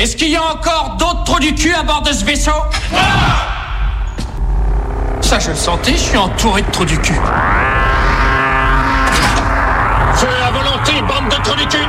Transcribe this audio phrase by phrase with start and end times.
[0.00, 2.54] Est-ce qu'il y a encore d'autres trous du cul à bord de ce vaisseau?
[5.20, 7.12] Ça, je le sentais, je suis entouré de trous du cul.
[10.14, 11.84] Feu à volonté, bande de trous du cul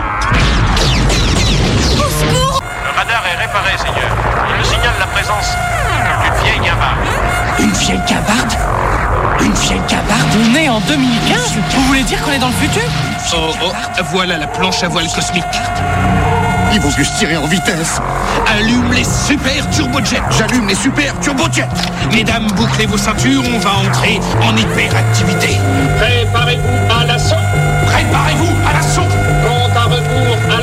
[1.96, 4.12] Le radar est réparé, Seigneur.
[4.50, 5.56] Il me signale la présence
[6.22, 6.98] d'une vieille gavarde.
[7.60, 8.54] Une vieille cabarde
[9.40, 12.84] Une vieille cabarde On est en 2015 Vous voulez dire qu'on est dans le futur?
[13.34, 13.72] Oh, oh,
[14.12, 15.46] voilà la planche à voile cosmique.
[16.74, 18.00] Il vaut mieux se tirer en vitesse.
[18.48, 20.22] Allume les super turbojets.
[20.38, 21.68] J'allume les super turbojets.
[22.14, 25.58] Mesdames, bouclez vos ceintures, on va entrer en hyperactivité.
[26.00, 27.36] Préparez-vous à l'assaut.
[27.86, 29.02] Préparez-vous à l'assaut.
[29.02, 30.62] Compte à rebours à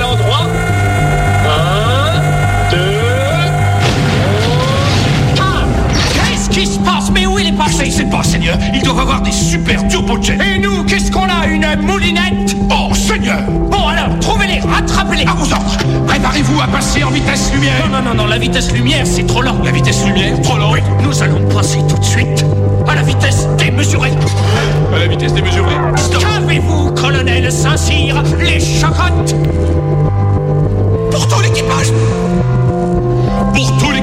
[7.69, 8.59] Mais où il est passé Je sais pas, Seigneur.
[8.75, 10.39] Ils doivent avoir des super turbojets.
[10.55, 12.57] Et nous, qu'est-ce qu'on a Une moulinette?
[12.71, 15.27] Oh, Seigneur Bon, alors, trouvez-les, rattrapez-les.
[15.27, 15.77] À vos ordres.
[16.07, 17.89] Préparez-vous à passer en vitesse lumière.
[17.91, 19.57] Non, non, non, non, la vitesse lumière, c'est trop lent.
[19.65, 20.81] La vitesse lumière Trop lent, oui.
[21.03, 22.45] Nous allons passer tout de suite
[22.87, 24.13] à la vitesse démesurée.
[24.95, 25.75] À la vitesse démesurée.
[26.19, 29.35] Qu'avez-vous, colonel Saint-Cyr Les chocottes
[31.11, 31.89] Pour tout l'équipage
[33.55, 33.98] Pour tout l'équipage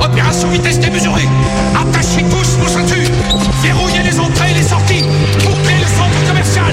[0.00, 1.28] Opération vitesse démesurée.
[1.74, 3.10] Attachez tous vos ceintures.
[3.62, 5.04] Verrouillez les entrées et les sorties.
[5.44, 6.72] Bouclez le centre commercial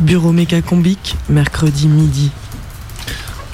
[0.00, 2.30] Bureau mécacombique, mercredi midi.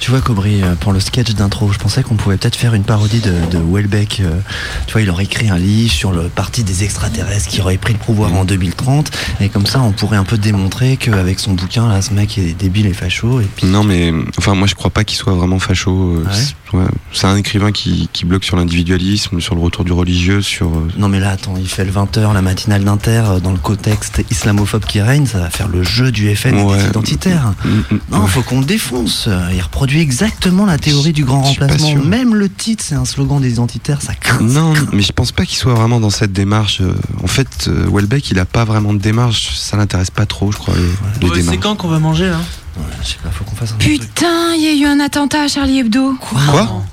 [0.05, 2.83] Tu vois, Cobry, euh, pour le sketch d'intro, je pensais qu'on pouvait peut-être faire une
[2.85, 4.21] parodie de, de Welbeck.
[4.21, 4.39] euh,
[4.87, 7.95] Tu vois, il aurait écrit un livre sur le parti des extraterrestres qui aurait pris
[7.95, 9.11] le pouvoir en 2030.
[9.41, 12.53] Et comme ça, on pourrait un peu démontrer qu'avec son bouquin, là, ce mec est
[12.53, 13.41] débile et facho.
[13.41, 15.91] Et puis, Non, mais enfin, moi je crois pas qu'il soit vraiment facho.
[15.91, 16.31] euh, Ouais.
[16.35, 16.85] c'est- ouais.
[17.15, 20.71] C'est un écrivain qui, qui bloque sur l'individualisme, sur le retour du religieux, sur.
[20.99, 24.85] Non mais là attends, il fait le 20h, la matinale d'Inter, dans le contexte islamophobe
[24.85, 26.77] qui règne, ça va faire le jeu du FN Ouais.
[26.77, 27.55] des identitaires.
[27.65, 29.31] mm, mm, Non, faut qu'on le défonce.
[29.55, 31.95] Il reproduit traduit exactement la théorie du grand remplacement.
[32.05, 34.41] Même le titre, c'est un slogan des identitaires, ça craint.
[34.41, 36.81] Non, mais je pense pas qu'il soit vraiment dans cette démarche.
[36.81, 39.57] euh, En fait, euh, Welbeck, il a pas vraiment de démarche.
[39.57, 42.41] Ça l'intéresse pas trop, je crois, les, les Ouais, c'est quand qu'on va manger là
[42.77, 44.01] Ouais, je sais pas, faut qu'on fasse un truc.
[44.01, 46.15] Putain, il y a eu un attentat à Charlie Hebdo.
[46.21, 46.85] Quoi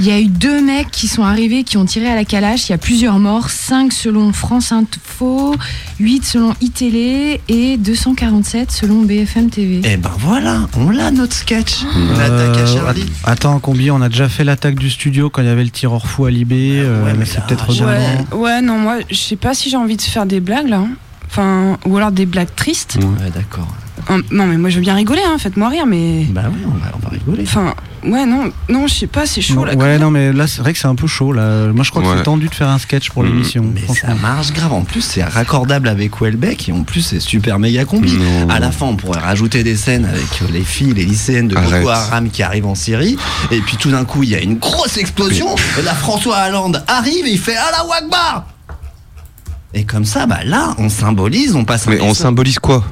[0.00, 2.68] Il y a eu deux mecs qui sont arrivés, qui ont tiré à la calache.
[2.68, 5.54] Il y a plusieurs morts, 5 selon France Info,
[6.00, 9.80] 8 selon iTélé et 247 selon BFM TV.
[9.84, 11.82] Eh ben voilà, on l'a notre sketch.
[12.18, 13.02] L'attaque à Charlie.
[13.24, 15.70] att- Attends, Combi, on a déjà fait l'attaque du studio quand il y avait le
[15.70, 16.80] tireur fou à Libé.
[16.82, 17.68] euh, ouais, mais c'est peut-être.
[17.84, 20.78] Ouais, ouais, non, moi, je sais pas si j'ai envie de faire des blagues là.
[20.78, 20.88] hein.
[21.30, 22.96] Enfin, ou alors des blagues tristes.
[23.00, 23.68] Ouais, d'accord.
[24.32, 26.24] Non, mais moi je veux bien rigoler, hein, faites-moi rire, mais.
[26.30, 27.44] Bah oui, on va, on va rigoler.
[27.44, 29.74] Enfin, ouais, non, non, je sais pas, c'est chaud là.
[29.76, 31.32] ouais, non, mais là, c'est vrai que c'est un peu chaud.
[31.32, 31.68] Là.
[31.72, 32.14] Moi, je crois que Ouais.
[32.16, 33.26] c'est tendu de faire un sketch pour Mm.
[33.26, 33.64] l'émission.
[33.72, 34.72] Mais ça marche grave.
[34.72, 38.16] En plus, c'est raccordable avec Welbeck et en plus, c'est super méga combi.
[38.16, 38.48] Non.
[38.48, 41.56] À la fin, on pourrait rajouter des scènes avec euh, les filles, les lycéennes de
[41.56, 41.82] Arrête.
[41.82, 43.16] Boko Haram qui arrivent en Syrie.
[43.52, 45.54] Et puis tout d'un coup, il y a une grosse explosion.
[45.78, 48.46] Et là, François Hollande arrive et il fait Allah Akbar
[49.74, 52.22] Et comme ça, bah là, on symbolise, on passe un Mais on message.
[52.22, 52.84] symbolise quoi?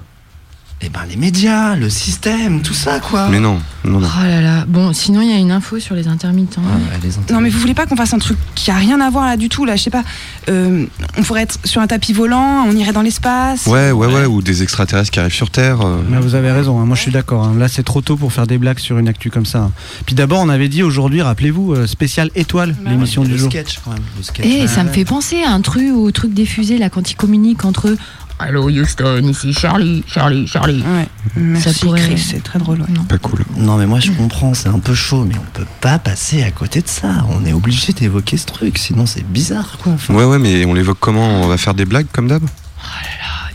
[0.80, 3.28] Eh ben, les médias, le système, tout ça, quoi.
[3.30, 4.06] Mais non, non, non.
[4.16, 4.64] Oh là là.
[4.68, 6.62] Bon, sinon, il y a une info sur les intermittents.
[6.64, 7.34] Ah ouais, les intérêts.
[7.34, 9.36] Non, mais vous voulez pas qu'on fasse un truc qui a rien à voir là
[9.36, 10.04] du tout, là, je sais pas.
[10.48, 10.86] euh,
[11.16, 13.66] on pourrait être sur un tapis volant, on irait dans l'espace.
[13.66, 15.80] Ouais, ouais, ouais, ou des extraterrestres qui arrivent sur Terre.
[15.84, 15.98] euh.
[16.08, 17.42] Mais vous avez raison, hein, moi je suis d'accord.
[17.44, 17.54] hein.
[17.58, 19.58] Là c'est trop tôt pour faire des blagues sur une actu comme ça.
[19.58, 19.72] hein.
[20.06, 23.50] Puis d'abord on avait dit aujourd'hui, rappelez-vous, euh, spécial étoile, Bah l'émission le du jour.
[23.50, 24.02] sketch, quand même.
[24.16, 24.46] Le sketch.
[24.48, 27.64] Eh, ça me fait penser à un truc, au truc diffusé là quand ils communiquent
[27.64, 27.98] entre eux.
[28.40, 30.80] Allô Houston, ici Charlie, Charlie, Charlie.
[30.82, 32.80] Ouais, merci Ça pourrait- Chris, c'est très drôle.
[32.82, 32.86] ouais.
[33.08, 33.44] Pas cool.
[33.56, 36.50] Non mais moi je comprends, c'est un peu chaud, mais on peut pas passer à
[36.52, 37.08] côté de ça.
[37.30, 39.92] On est obligé d'évoquer ce truc, sinon c'est bizarre quoi.
[39.94, 41.42] Enfin, Ouais, ouais, mais on l'évoque comment?
[41.42, 42.42] On va faire des blagues comme d'hab?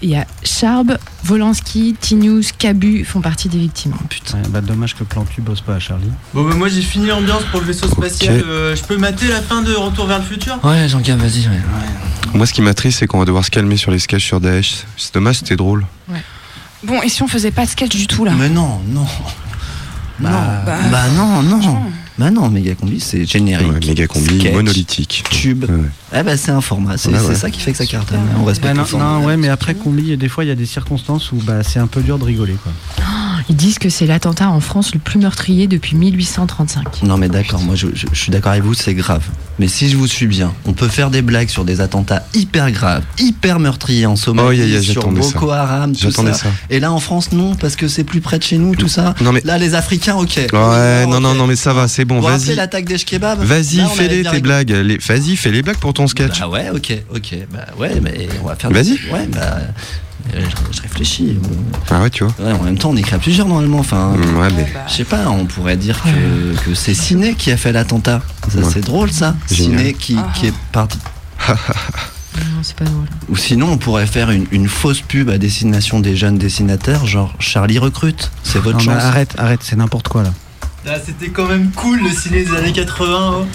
[0.06, 3.94] Il y a Charb, Volansky, T-News, Cabu font partie des victimes.
[4.10, 4.38] putain.
[4.40, 6.10] Ouais, bah, dommage que Plantu bosse pas à Charlie.
[6.34, 8.44] Bon, bah, moi j'ai fini l'ambiance pour le vaisseau spatial.
[8.46, 10.60] Euh, je peux mater la fin de Retour vers le futur?
[10.64, 11.48] Ouais Jean-Gab, vas-y.
[11.48, 11.58] ouais.
[12.34, 14.84] Moi, ce qui m'attriste, c'est qu'on va devoir se calmer sur les sketchs sur Daesh.
[14.98, 15.86] C'est dommage, c'était drôle.
[16.84, 18.34] Bon, et si on faisait pas de sketch du tout là?
[18.38, 19.06] Mais non, non.
[20.20, 21.82] Bah, bah- bah non, non.
[22.20, 23.72] Bah non, méga combi, c'est générique.
[23.72, 25.24] Ouais, méga combi, sketch, monolithique.
[25.32, 25.66] Tube.
[25.68, 26.20] Ouais.
[26.20, 27.34] Eh bah c'est un format, c'est Ouais, ouais.
[27.36, 28.20] ça qui fait que ça cartonne.
[28.40, 29.20] On respecte Ouais, non, le format.
[29.20, 31.80] non, ouais, mais après Combi, des fois il y a des circonstances où bah, c'est
[31.80, 32.56] un peu dur de rigoler.
[32.62, 32.72] Quoi.
[33.50, 37.04] Ils disent que c'est l'attentat en France le plus meurtrier depuis 1835.
[37.04, 39.24] Non mais d'accord, moi je, je- je suis d'accord avec vous, c'est grave.
[39.60, 42.72] Mais si je vous suis bien, on peut faire des blagues sur des attentats hyper
[42.72, 45.62] graves, hyper meurtriers en Somalie, Oh, yeah, yeah, sur Boko ça.
[45.62, 46.40] Haram, tout J'attendais ça.
[46.44, 46.50] ça.
[46.70, 49.14] Et là en France non, parce que c'est plus près de chez nous, tout ça.
[49.22, 49.42] Non, mais.
[49.46, 50.36] Là les Africains, ok.
[50.52, 52.56] Ouais, non, non, non, mais ça va, c'est bon, vas-y.
[52.56, 54.72] l'attaque des kebabs Vas-y, fais-les tes blagues.
[54.72, 56.40] Les- Vas-y, fais les blagues pour ton sketch.
[56.40, 57.36] Bah ouais, ok, ok.
[57.52, 58.72] Bah ouais, mais on va faire.
[58.72, 58.94] Vas-y.
[59.12, 59.58] Ouais, bah.
[60.36, 60.42] Euh,
[60.72, 61.38] Je, je réfléchis.
[61.90, 62.34] Ah ouais, tu vois.
[62.46, 63.80] Ouais, en même temps, on écrit à plusieurs normalement.
[63.80, 64.72] Enfin, Mm, Ouais, mais.
[64.88, 68.22] je sais pas, on pourrait dire que, que c'est Ciné qui a fait l'attentat.
[68.50, 68.64] Ça, Ouais.
[68.74, 69.36] c'est drôle, ça.
[69.52, 69.80] Génial.
[69.80, 70.98] Ciné qui, qui est parti.
[72.36, 73.06] Non, c'est pas drôle.
[73.30, 77.34] Ou sinon, on pourrait faire une, une fausse pub à destination des jeunes dessinateurs, genre
[77.40, 78.32] Charlie recrute.
[78.44, 79.04] C'est votre Non, chance.
[79.04, 80.34] arrête, arrête, c'est n'importe quoi là.
[80.86, 83.08] Là, c'était quand même cool le ciné des années 80.
[83.16, 83.46] oh.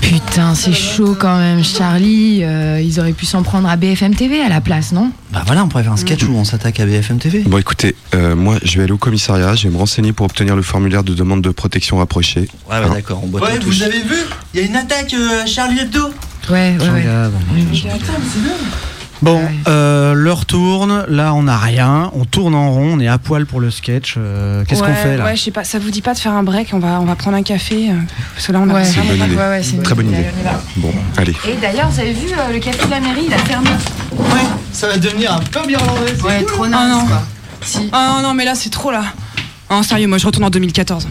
[0.00, 1.62] Putain, c'est chaud quand même.
[1.62, 5.10] Charlie, euh, ils auraient pu s'en prendre à BFM TV à la place, non?
[5.32, 7.40] Bah voilà, on pourrait faire un sketch où on s'attaque à BFM TV.
[7.40, 10.56] Bon, écoutez, euh, moi, je vais aller au commissariat, je vais me renseigner pour obtenir
[10.56, 12.48] le formulaire de demande de protection rapproché.
[12.70, 14.16] Ouais, ouais, d'accord, on boit Ouais, vous avez vu?
[14.54, 16.08] Il y a une attaque euh, à Charlie Hebdo.
[16.48, 17.04] Ouais, ouais, ouais.
[17.12, 18.95] Mais attends, mais c'est dingue.
[19.22, 23.16] Bon, euh, l'heure tourne, là on n'a rien, on tourne en rond, on est à
[23.18, 24.14] poil pour le sketch.
[24.18, 26.18] euh, Qu'est-ce ouais, qu'on fait là Ouais, je sais pas, ça vous dit pas de
[26.18, 27.90] faire un break On va, on va prendre un café.
[27.90, 27.94] euh,
[28.34, 28.84] Parce que là, on a Ouais.
[28.84, 29.36] C'est une bonne idée.
[29.36, 30.26] ouais, c'est une Très bonne idée.
[30.36, 30.60] on y va.
[30.76, 31.34] Bon, allez.
[31.48, 33.70] Et d'ailleurs, vous avez vu euh, le café de la mairie, il a fermé.
[34.12, 34.26] Ouais,
[34.72, 36.12] ça va devenir un peu irlandais.
[36.14, 36.46] c'est Ouais, cool.
[36.52, 37.06] trop Ah nice non.
[37.06, 37.22] quoi.
[37.62, 37.88] Si.
[37.92, 39.02] Ah non, mais là, c'est trop là.
[39.70, 41.08] Ah, sérieux, moi, je retourne en 2014.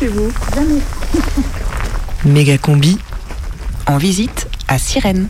[0.00, 0.80] Chez vous Jamais.
[2.24, 2.98] Méga Combi
[3.86, 5.28] en visite à Sirène.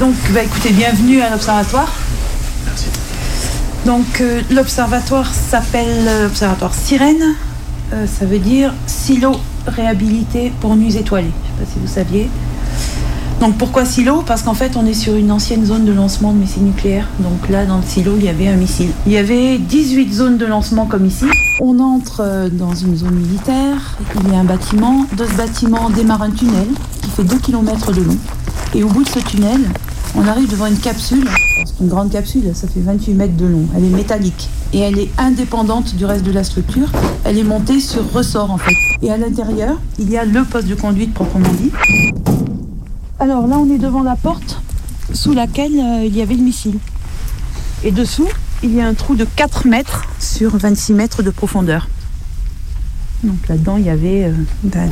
[0.00, 1.92] Donc, bah, écoutez, bienvenue à l'Observatoire.
[2.64, 2.86] Merci.
[3.84, 7.34] Donc, euh, l'Observatoire s'appelle euh, l'Observatoire Sirène.
[7.92, 9.32] Euh, ça veut dire silo
[9.66, 11.32] réhabilité pour nuits étoilées.
[11.58, 12.30] Je ne sais pas si vous saviez.
[13.40, 14.22] Donc, pourquoi silo?
[14.26, 17.08] Parce qu'en fait, on est sur une ancienne zone de lancement de missiles nucléaires.
[17.20, 18.90] Donc là, dans le silo, il y avait un missile.
[19.06, 21.26] Il y avait 18 zones de lancement comme ici.
[21.60, 23.96] On entre euh, dans une zone militaire.
[24.24, 25.06] Il y a un bâtiment.
[25.16, 26.66] De ce bâtiment démarre un tunnel
[27.00, 28.16] qui fait 2 km de long.
[28.74, 29.60] Et au bout de ce tunnel,
[30.16, 31.28] on arrive devant une capsule.
[31.64, 33.66] C'est une grande capsule, ça fait 28 mètres de long.
[33.76, 36.90] Elle est métallique et elle est indépendante du reste de la structure.
[37.24, 38.74] Elle est montée sur ressort en fait.
[39.02, 41.70] Et à l'intérieur, il y a le poste de conduite proprement dit.
[43.20, 44.60] Alors là, on est devant la porte
[45.12, 46.78] sous laquelle euh, il y avait le missile.
[47.82, 48.28] Et dessous,
[48.62, 51.88] il y a un trou de 4 mètres sur 26 mètres de profondeur.
[53.24, 54.32] Donc là-dedans, il y avait euh,
[54.62, 54.88] ben,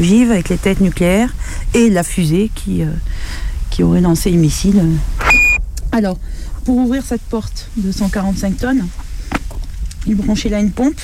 [0.00, 1.34] GIV avec les têtes nucléaires
[1.74, 2.86] et la fusée qui, euh,
[3.68, 4.82] qui aurait lancé le missile.
[5.92, 6.18] Alors,
[6.64, 8.86] pour ouvrir cette porte de 145 tonnes,
[10.06, 11.00] il branchait là une pompe.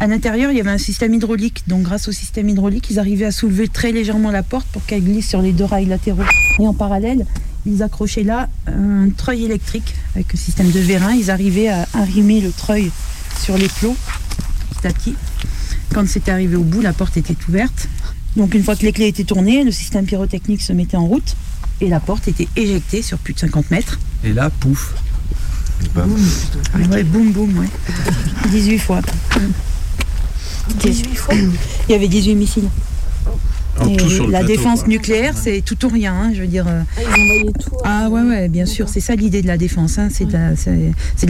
[0.00, 1.64] À l'intérieur, il y avait un système hydraulique.
[1.66, 5.02] Donc, grâce au système hydraulique, ils arrivaient à soulever très légèrement la porte pour qu'elle
[5.02, 6.22] glisse sur les deux rails latéraux.
[6.60, 7.26] Et en parallèle,
[7.66, 11.12] ils accrochaient là un treuil électrique avec un système de vérin.
[11.14, 12.90] Ils arrivaient à arrimer le treuil
[13.42, 13.96] sur les plots
[14.70, 15.14] petit à petit.
[15.92, 17.88] Quand c'était arrivé au bout, la porte était ouverte.
[18.36, 21.36] Donc une fois que les clés étaient tournées, le système pyrotechnique se mettait en route
[21.80, 23.98] et la porte était éjectée sur plus de 50 mètres.
[24.24, 24.94] Et là, pouf.
[25.94, 26.16] Boum.
[27.04, 27.68] Boum, boum, ouais.
[28.50, 29.00] 18 fois.
[30.80, 31.34] 18 fois
[31.88, 32.68] Il y avait 18 missiles.
[33.80, 34.88] Alors, Et tout sur le la plateau, défense quoi.
[34.88, 36.66] nucléaire, c'est tout ou rien, hein, je veux dire.
[36.66, 37.70] euh, Ah, ils tout.
[37.84, 40.32] Ah ouais, ouais, bien sûr, c'est ça l'idée de la défense, hein, c'est de,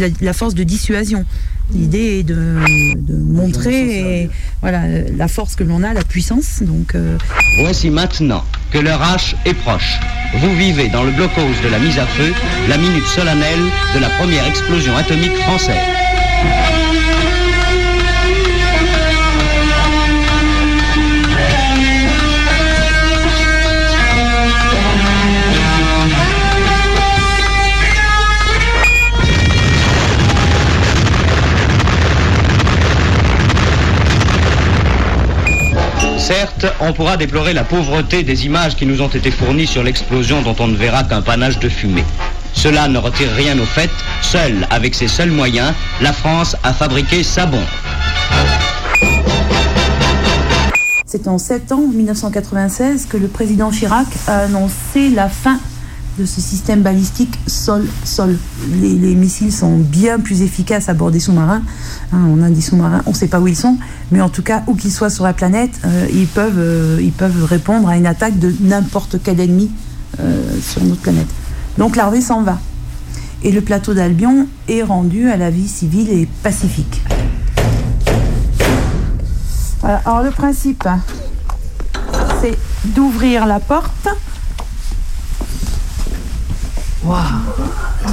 [0.01, 1.27] la- de force de dissuasion.
[1.75, 2.55] L'idée est de,
[2.97, 4.31] de montrer et,
[4.63, 6.63] voilà, la force que l'on a, la puissance.
[6.63, 7.19] Donc, euh,
[7.61, 8.43] Voici maintenant
[8.73, 9.99] que leur H est proche.
[10.39, 12.33] Vous vivez dans le blocos de la mise à feu,
[12.71, 13.61] la minute solennelle
[13.95, 15.77] de la première explosion atomique française.
[36.29, 40.43] Certes, on pourra déplorer la pauvreté des images qui nous ont été fournies sur l'explosion
[40.43, 42.05] dont on ne verra qu'un panache de fumée.
[42.53, 43.89] Cela ne retire rien au fait,
[44.21, 47.49] seule, avec ses seuls moyens, la France a fabriqué sa
[51.07, 55.59] c'est en 7 ans, 1996, que le président Chirac a annoncé la fin
[56.19, 58.37] de ce système balistique sol-sol.
[58.81, 61.63] Les, les missiles sont bien plus efficaces à bord des sous-marins.
[62.13, 63.77] Hein, on a des sous-marins, on ne sait pas où ils sont,
[64.11, 67.13] mais en tout cas, où qu'ils soient sur la planète, euh, ils, peuvent, euh, ils
[67.13, 69.71] peuvent répondre à une attaque de n'importe quel ennemi
[70.21, 71.29] euh, sur notre planète.
[71.77, 72.59] Donc l'armée s'en va.
[73.45, 77.03] Et le plateau d'Albion est rendu à la vie civile et pacifique.
[79.85, 81.01] Alors le principe, hein,
[82.43, 84.09] c'est d'ouvrir la porte.
[87.09, 87.25] Waouh
[88.07, 88.11] oh,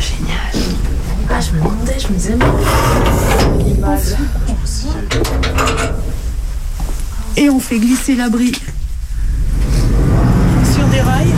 [0.00, 0.50] Génial
[1.30, 3.64] Ah, je me demandais, je me disais, mais...
[3.64, 4.16] L'image.
[7.36, 8.50] Et on fait glisser l'abri
[10.74, 11.32] sur des rails.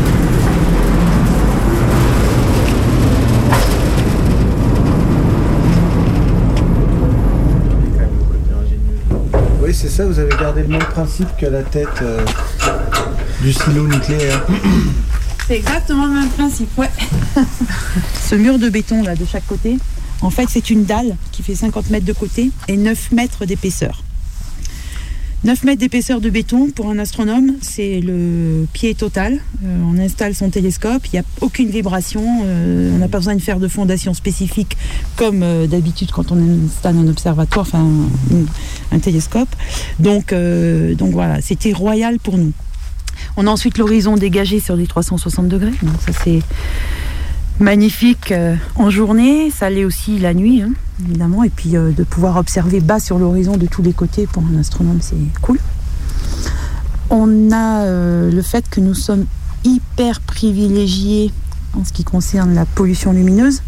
[9.60, 12.24] Oui, c'est ça, vous avez gardé le même principe que la tête euh,
[13.42, 14.46] du silo nucléaire.
[15.48, 16.90] C'est exactement le même principe, ouais.
[18.28, 19.78] Ce mur de béton là de chaque côté,
[20.20, 24.04] en fait c'est une dalle qui fait 50 mètres de côté et 9 mètres d'épaisseur.
[25.44, 29.40] 9 mètres d'épaisseur de béton pour un astronome, c'est le pied total.
[29.64, 33.34] Euh, on installe son télescope, il n'y a aucune vibration, euh, on n'a pas besoin
[33.34, 34.76] de faire de fondation spécifique
[35.16, 37.88] comme euh, d'habitude quand on installe un observatoire, enfin
[38.92, 39.48] un, télescope.
[39.98, 42.52] Donc, donc voilà, c'était royal pour nous.
[43.36, 45.72] On a ensuite l'horizon dégagé sur les 360 degrés.
[46.06, 46.42] Ça c'est
[47.60, 50.72] magnifique euh, en journée, ça l'est aussi la nuit, hein,
[51.04, 51.44] évidemment.
[51.44, 54.58] Et puis euh, de pouvoir observer bas sur l'horizon de tous les côtés pour un
[54.58, 55.58] astronome, c'est cool.
[57.10, 59.24] On a euh, le fait que nous sommes
[59.64, 61.32] hyper privilégiés
[61.74, 63.62] en ce qui concerne la pollution lumineuse.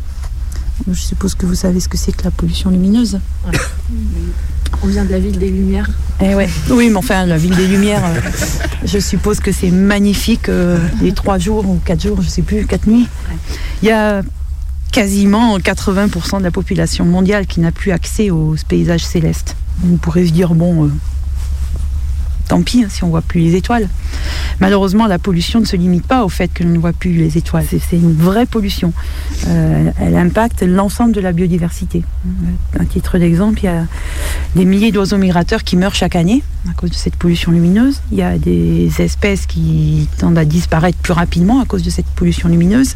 [0.88, 3.18] Je suppose que vous savez ce que c'est que la pollution lumineuse.
[4.82, 5.90] On vient de la ville des Lumières.
[6.22, 6.48] Eh ouais.
[6.70, 8.20] Oui, mais enfin, la ville des Lumières, euh,
[8.84, 12.66] je suppose que c'est magnifique euh, les trois jours ou quatre jours, je sais plus,
[12.66, 13.08] quatre nuits.
[13.82, 14.22] Il y a
[14.92, 19.56] quasiment 80% de la population mondiale qui n'a plus accès aux paysages célestes.
[19.84, 20.90] On pourrait se dire, bon, euh,
[22.50, 23.88] tant pis hein, si on voit plus les étoiles.
[24.58, 27.38] Malheureusement, la pollution ne se limite pas au fait que l'on ne voit plus les
[27.38, 27.64] étoiles.
[27.68, 28.92] C'est- une vraie pollution.
[29.46, 32.02] Euh, elle impacte l'ensemble de la biodiversité.
[32.78, 33.86] À titre d'exemple, il y a
[34.56, 38.00] des milliers d'oiseaux migrateurs qui meurent chaque année à cause de cette pollution lumineuse.
[38.10, 42.06] Il y a des espèces qui tendent à disparaître plus rapidement à cause de cette
[42.06, 42.94] pollution lumineuse.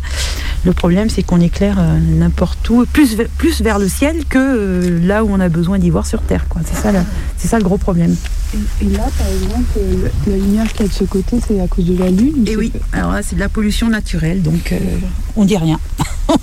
[0.65, 4.39] Le problème, c'est qu'on éclaire euh, n'importe où, plus, ve- plus vers le ciel que
[4.39, 6.45] euh, là où on a besoin d'y voir sur Terre.
[7.37, 8.15] C'est ça, le gros problème.
[8.81, 9.44] Et là, par exemple,
[9.77, 12.45] le- la lumière qu'il y a de ce côté, c'est à cause de la Lune
[12.47, 14.79] Et oui, alors là, c'est de la pollution naturelle, donc euh,
[15.37, 15.79] on dit rien.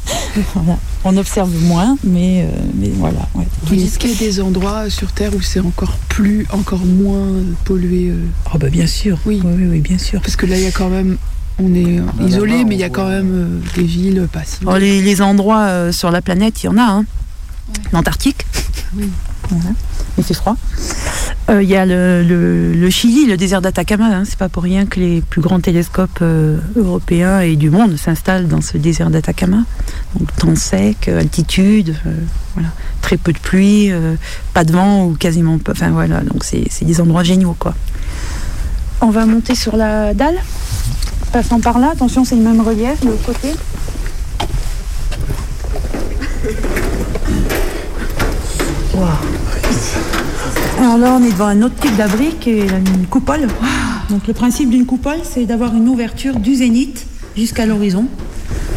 [0.56, 0.78] Voilà.
[1.04, 3.28] On observe moins, mais, euh, mais voilà.
[3.36, 3.46] ouais.
[3.64, 7.28] Vous dites qu'il y a des endroits sur Terre où c'est encore plus, encore moins
[7.66, 8.10] pollué.
[8.12, 8.16] euh.
[8.54, 9.18] Oh bah bien sûr.
[9.26, 9.42] Oui.
[9.44, 10.22] oui, oui, bien sûr.
[10.22, 11.18] Parce que là, il y a quand même,
[11.60, 13.84] on est euh, en a isolé, mais il y a on quand même euh, des
[13.84, 14.60] villes pas si.
[14.66, 16.84] Oh, les, les endroits euh, sur la planète, il y en a.
[16.84, 17.06] Hein.
[17.92, 18.46] L'Antarctique.
[19.50, 19.76] Voilà.
[20.18, 20.56] Il fait froid.
[21.50, 24.06] Euh, Il y a le, le- le Chili, le désert d'Atacama.
[24.06, 24.24] Hein.
[24.26, 28.48] C'est pas pour rien que les plus grands télescopes euh, européens et du monde s'installent
[28.48, 29.64] dans ce désert d'Atacama.
[30.18, 32.14] Donc temps sec, euh, altitude, euh,
[32.54, 32.70] voilà.
[33.02, 33.92] très peu de pluie,
[34.54, 35.72] pas de vent ou quasiment pas.
[35.74, 37.74] Enfin voilà, donc c'est c'est des endroits géniaux quoi.
[39.02, 40.36] On va monter sur la dalle,
[41.34, 41.90] passant par là.
[41.94, 43.50] Attention, c'est le même relief de l'autre côté.
[50.80, 53.48] Alors là, on est devant un autre type d'abri qui est une coupole.
[54.10, 57.06] Donc le principe d'une coupole, c'est d'avoir une ouverture du zénith
[57.36, 58.06] jusqu'à l'horizon.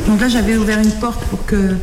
[0.07, 1.75] Donc là, j'avais ouvert une porte pour que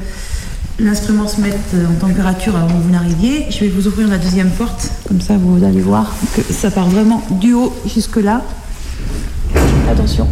[0.80, 3.48] l'instrument se mette en température avant que vous n'arriviez.
[3.50, 6.88] Je vais vous ouvrir la deuxième porte, comme ça vous allez voir que ça part
[6.88, 8.42] vraiment du haut jusque là.
[9.90, 10.28] Attention.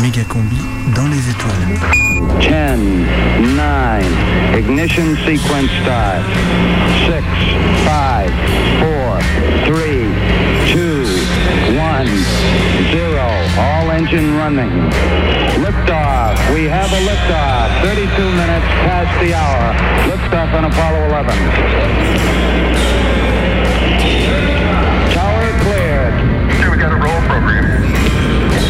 [0.00, 0.56] Méga combi
[0.94, 1.76] dans les étoiles.
[2.40, 2.50] 10,
[3.56, 6.22] 9, ignition sequence start.
[7.06, 7.22] 6,
[7.84, 8.30] 5,
[8.80, 9.20] 4,
[9.66, 10.06] 3,
[10.72, 11.04] 2,
[11.76, 12.06] 1,
[12.92, 13.18] 0.
[13.58, 14.90] All engine running.
[15.60, 16.38] Liftoff.
[16.54, 17.82] We have a liftoff.
[17.82, 19.74] 32 minutes past the hour.
[20.08, 21.36] Liftoff on Apollo 11.
[25.12, 26.14] Tower cleared.
[26.54, 28.01] Okay, we got a roll program.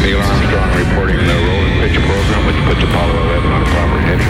[0.03, 4.01] Neil Armstrong reporting the roll and pitch program, which puts Apollo 11 on a proper
[4.03, 4.27] heading.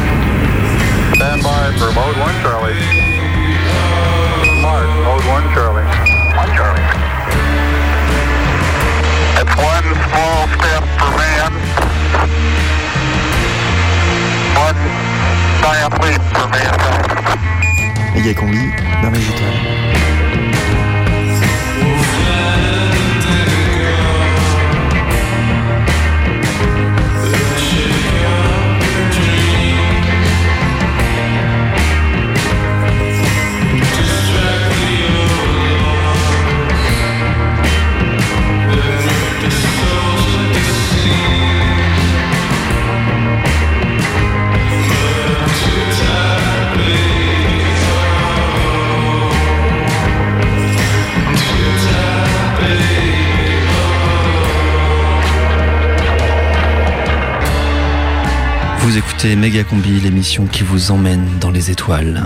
[1.17, 2.77] Stand by for mode 1, Charlie.
[4.61, 5.89] Mark, mode 1, Charlie.
[5.89, 6.85] 1, Charlie.
[9.41, 11.53] It's one small step for man,
[14.61, 14.77] one
[15.65, 17.41] giant leap for mankind.
[18.15, 18.61] Méga combi
[19.03, 20.12] dans les étoiles.
[58.93, 62.23] Vous écoutez Méga Combi, l'émission qui vous emmène dans les étoiles.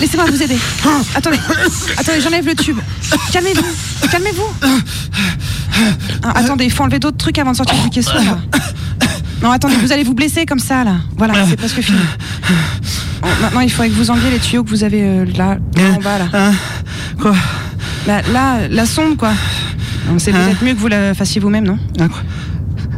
[0.00, 0.56] Laissez-moi vous aider.
[1.14, 1.38] Attendez,
[1.98, 2.78] attendez, j'enlève le tube.
[3.32, 4.48] Calmez-vous, calmez-vous.
[6.22, 8.14] Ah, attendez, il faut enlever d'autres trucs avant de sortir du caisson.
[9.42, 10.94] Non, attendez, vous allez vous blesser comme ça là.
[11.18, 11.98] Voilà, c'est presque fini.
[13.26, 15.82] Bon, maintenant, il faudrait que vous enleviez les tuyaux que vous avez euh, là, là
[15.96, 16.52] en bas là.
[17.20, 17.34] Quoi
[18.06, 19.32] Là, là, la sonde quoi.
[20.18, 21.78] C'est peut-être mieux que vous la fassiez vous-même, non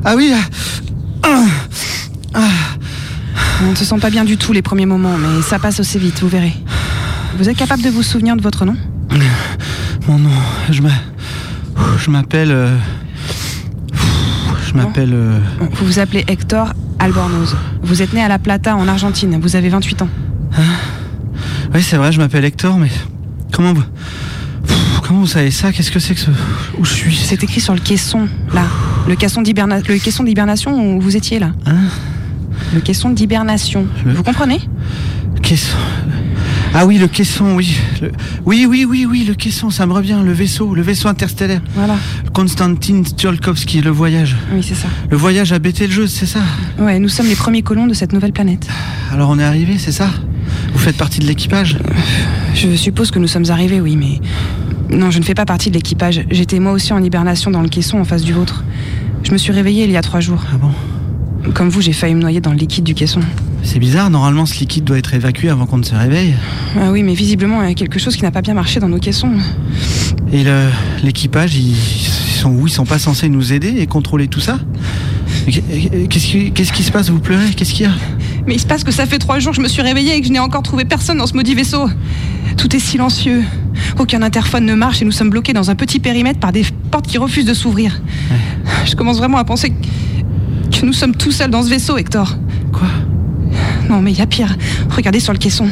[0.04, 0.32] Ah oui
[3.62, 5.98] On ne se sent pas bien du tout les premiers moments, mais ça passe assez
[5.98, 6.52] vite, vous verrez.
[7.38, 8.76] Vous êtes capable de vous souvenir de votre nom
[10.06, 10.30] Mon nom,
[10.70, 10.90] je m'a-
[11.98, 12.50] je m'appelle.
[12.52, 12.76] euh,
[14.66, 15.10] Je m'appelle.
[15.14, 17.56] euh, Vous vous appelez Hector Albornoz.
[17.82, 19.38] Vous êtes né à La Plata en Argentine.
[19.40, 20.08] Vous avez 28 ans.
[21.74, 22.90] Oui, c'est vrai, je m'appelle Hector, mais
[23.52, 23.84] comment vous.
[25.06, 25.72] Comment vous savez ça?
[25.72, 26.30] Qu'est-ce que c'est que ce.
[26.78, 27.14] Où je suis?
[27.16, 28.64] C'est écrit sur le caisson, là.
[29.06, 31.52] Le caisson d'hiberna- le caisson d'hibernation où vous étiez là.
[31.66, 31.76] Hein?
[32.74, 33.86] Le caisson d'hibernation.
[34.04, 34.60] Vous comprenez?
[35.42, 35.76] Caisson.
[36.74, 37.76] Ah oui, le caisson, oui.
[38.00, 38.12] Le-
[38.44, 40.18] Oui, oui, oui, oui, le caisson, ça me revient.
[40.24, 41.60] Le vaisseau, le vaisseau interstellaire.
[41.74, 41.96] Voilà.
[42.32, 44.36] Konstantin Tsiolkovsky, le voyage.
[44.52, 44.88] Oui, c'est ça.
[45.10, 46.40] Le voyage a bêté le jeu, c'est ça?
[46.78, 48.68] Ouais, nous sommes les premiers colons de cette nouvelle planète.
[49.12, 50.10] Alors on est arrivé, c'est ça?
[50.72, 51.78] Vous faites partie de l'équipage?
[52.54, 54.20] Je suppose que nous sommes arrivés, oui, mais.
[54.96, 56.24] Non, je ne fais pas partie de l'équipage.
[56.30, 58.64] J'étais moi aussi en hibernation dans le caisson en face du vôtre.
[59.24, 60.42] Je me suis réveillée il y a trois jours.
[60.52, 60.72] Ah bon?
[61.52, 63.20] Comme vous, j'ai failli me noyer dans le liquide du caisson.
[63.62, 66.34] C'est bizarre, normalement ce liquide doit être évacué avant qu'on ne se réveille.
[66.76, 68.88] Ah oui, mais visiblement, il y a quelque chose qui n'a pas bien marché dans
[68.88, 69.32] nos caissons.
[70.32, 70.44] Et
[71.02, 72.66] l'équipage, ils, sont où?
[72.66, 74.58] Ils sont pas censés nous aider et contrôler tout ça?
[75.46, 77.10] Qu'est-ce qui, qu'est-ce qui se passe?
[77.10, 77.50] Vous pleurez?
[77.50, 77.92] Qu'est-ce qu'il y a?
[78.46, 80.20] Mais il se passe que ça fait trois jours que je me suis réveillée et
[80.20, 81.90] que je n'ai encore trouvé personne dans ce maudit vaisseau.
[82.56, 83.44] Tout est silencieux.
[83.98, 87.06] Aucun interphone ne marche et nous sommes bloqués dans un petit périmètre par des portes
[87.06, 88.00] qui refusent de s'ouvrir.
[88.86, 92.36] Je commence vraiment à penser que nous sommes tout seuls dans ce vaisseau, Hector.
[92.72, 92.88] Quoi?
[93.88, 94.56] Non, mais il y a pire.
[94.90, 95.68] Regardez sur le caisson.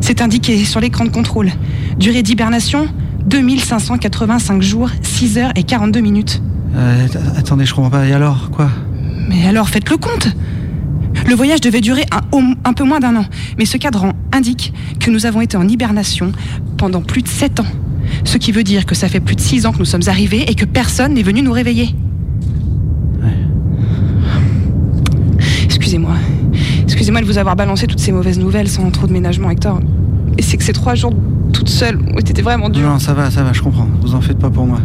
[0.00, 1.50] C'est indiqué sur l'écran de contrôle.
[1.98, 2.86] Durée d'hibernation
[3.26, 6.42] 2585 jours, 6 heures et 42 minutes.
[6.76, 8.06] Euh, att- Attendez, je comprends pas.
[8.06, 8.68] Et alors Quoi?
[9.28, 10.28] Mais alors faites le compte
[11.28, 13.24] Le voyage devait durer un peu moins d'un an,
[13.58, 16.32] mais ce cadran indique que nous avons été en hibernation
[16.76, 17.66] pendant plus de 7 ans.
[18.24, 20.44] Ce qui veut dire que ça fait plus de 6 ans que nous sommes arrivés
[20.50, 21.94] et que personne n'est venu nous réveiller.
[25.64, 26.14] Excusez-moi.
[26.84, 29.80] Excusez-moi de vous avoir balancé toutes ces mauvaises nouvelles sans trop de ménagement, Hector.
[30.38, 31.12] Et c'est que ces trois jours
[31.52, 32.82] toute seule ont été vraiment durs.
[32.88, 33.86] Non, ça va, ça va, je comprends.
[34.02, 34.80] Vous en faites pas pour moi.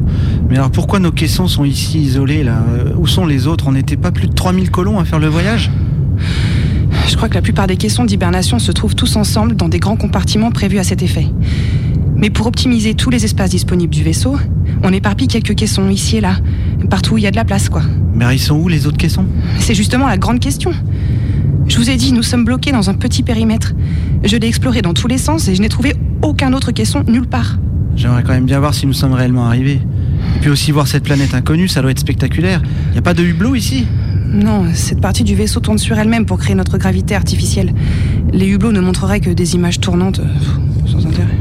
[0.49, 3.71] Mais alors pourquoi nos caissons sont ici isolés là Euh, Où sont les autres On
[3.71, 5.71] n'était pas plus de 3000 colons à faire le voyage
[7.07, 9.95] Je crois que la plupart des caissons d'hibernation se trouvent tous ensemble dans des grands
[9.97, 11.27] compartiments prévus à cet effet.
[12.15, 14.35] Mais pour optimiser tous les espaces disponibles du vaisseau,
[14.83, 16.35] on éparpille quelques caissons ici et là,
[16.89, 17.81] partout où il y a de la place, quoi.
[18.13, 19.25] Mais ils sont où les autres caissons?
[19.59, 20.71] C'est justement la grande question.
[21.69, 23.73] Je vous ai dit, nous sommes bloqués dans un petit périmètre.
[24.23, 27.27] Je l'ai exploré dans tous les sens et je n'ai trouvé aucun autre caisson nulle
[27.27, 27.57] part.
[27.95, 29.79] J'aimerais quand même bien voir si nous sommes réellement arrivés.
[30.35, 32.61] Et puis aussi voir cette planète inconnue, ça doit être spectaculaire.
[32.95, 33.85] Y a pas de hublot ici?
[34.25, 37.73] Non, cette partie du vaisseau tourne sur elle-même pour créer notre gravité artificielle.
[38.33, 41.37] Les hublots ne montreraient que des images tournantes, euh, sans intérêt.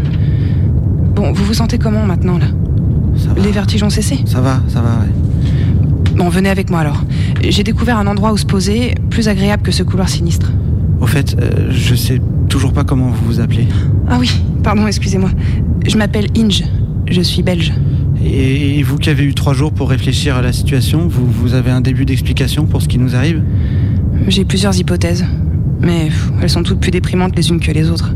[1.14, 2.46] Bon, vous vous sentez comment maintenant, là?
[3.36, 4.20] Les vertiges ont cessé?
[4.26, 5.27] Ça va, ça va, ouais.
[6.18, 7.04] Bon, venez avec moi alors.
[7.48, 10.50] J'ai découvert un endroit où se poser, plus agréable que ce couloir sinistre.
[11.00, 13.68] Au fait, euh, je sais toujours pas comment vous vous appelez.
[14.08, 14.28] Ah oui,
[14.64, 15.30] pardon, excusez-moi.
[15.86, 16.64] Je m'appelle Inge.
[17.08, 17.72] Je suis belge.
[18.20, 21.70] Et vous qui avez eu trois jours pour réfléchir à la situation, vous, vous avez
[21.70, 23.44] un début d'explication pour ce qui nous arrive?
[24.26, 25.24] J'ai plusieurs hypothèses,
[25.80, 28.12] mais pff, elles sont toutes plus déprimantes les unes que les autres.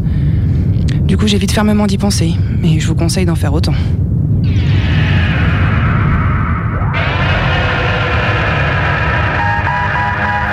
[1.07, 3.75] Du coup, j'évite fermement d'y penser, mais je vous conseille d'en faire autant.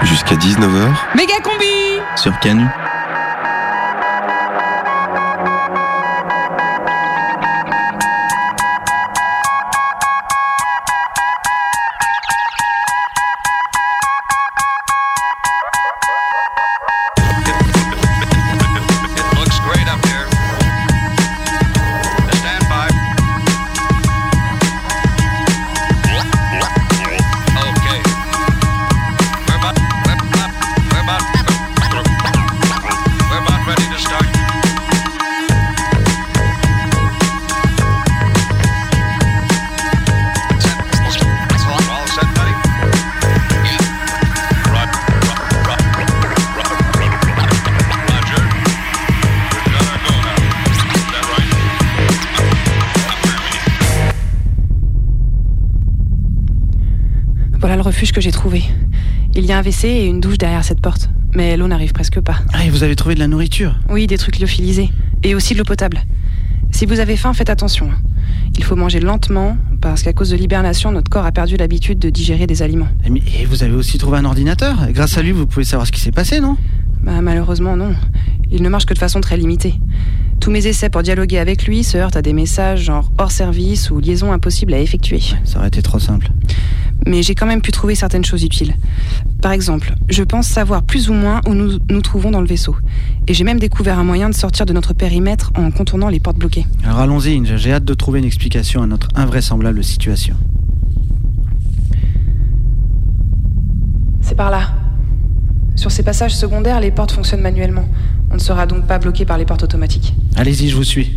[0.09, 2.65] Jusqu'à 19h Méga combi Sur Canu.
[58.19, 58.63] Que j'ai trouvé.
[59.33, 62.19] Il y a un WC et une douche derrière cette porte, mais l'eau n'arrive presque
[62.19, 62.35] pas.
[62.51, 63.79] Ah, et vous avez trouvé de la nourriture?
[63.89, 64.89] Oui, des trucs lyophilisés.
[65.23, 66.01] Et aussi de l'eau potable.
[66.71, 67.89] Si vous avez faim, faites attention.
[68.57, 72.09] Il faut manger lentement, parce qu'à cause de l'hibernation, notre corps a perdu l'habitude de
[72.09, 72.89] digérer des aliments.
[73.05, 74.75] Et, mais- et vous avez aussi trouvé un ordinateur?
[74.91, 76.57] Grâce à lui, vous pouvez savoir ce qui s'est passé, non?
[77.01, 77.95] Bah, malheureusement, non.
[78.51, 79.75] Il ne marche que de façon très limitée.
[80.41, 83.91] Tous mes essais pour dialoguer avec lui se heurtent à des messages genre hors service
[83.91, 85.21] ou liaison impossible à effectuer.
[85.45, 86.29] Ça aurait été trop simple.
[87.09, 88.75] Mais j'ai quand même pu trouver certaines choses utiles.
[89.41, 92.75] Par exemple, je pense savoir plus ou moins où nous nous trouvons dans le vaisseau.
[93.27, 96.37] Et j'ai même découvert un moyen de sortir de notre périmètre en contournant les portes
[96.37, 96.67] bloquées.
[96.85, 100.35] Alors allons-y, Inge, j'ai hâte de trouver une explication à notre invraisemblable situation.
[104.21, 104.69] C'est par là.
[105.75, 107.89] Sur ces passages secondaires, les portes fonctionnent manuellement.
[108.29, 110.13] On ne sera donc pas bloqué par les portes automatiques.
[110.35, 111.15] Allez-y, je vous suis.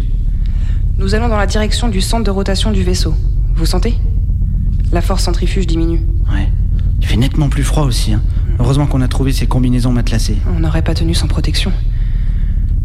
[0.96, 3.14] Nous allons dans la direction du centre de rotation du vaisseau.
[3.54, 3.94] Vous sentez?
[4.92, 6.00] La force centrifuge diminue.
[6.32, 6.48] Ouais.
[7.00, 8.12] Il fait nettement plus froid aussi.
[8.12, 8.22] hein.
[8.58, 10.36] Heureusement qu'on a trouvé ces combinaisons matelassées.
[10.54, 11.72] On n'aurait pas tenu sans protection.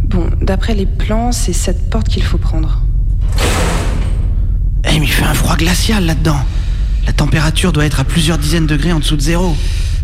[0.04, 2.82] Bon, d'après les plans, c'est cette porte qu'il faut prendre.
[4.90, 6.40] Eh, mais il fait un froid glacial là-dedans.
[7.06, 9.56] La température doit être à plusieurs dizaines de degrés en dessous de zéro.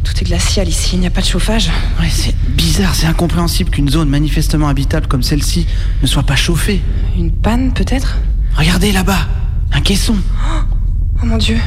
[0.04, 1.70] Tout est glacial ici, il n'y a pas de chauffage.
[2.02, 5.66] Ouais, c'est bizarre, c'est incompréhensible qu'une zone manifestement habitable comme celle-ci
[6.02, 6.82] ne soit pas chauffée.
[7.18, 8.18] Une panne, peut-être?
[8.58, 9.20] Regardez là-bas,
[9.72, 10.18] un caisson.
[11.22, 11.58] Oh mon dieu.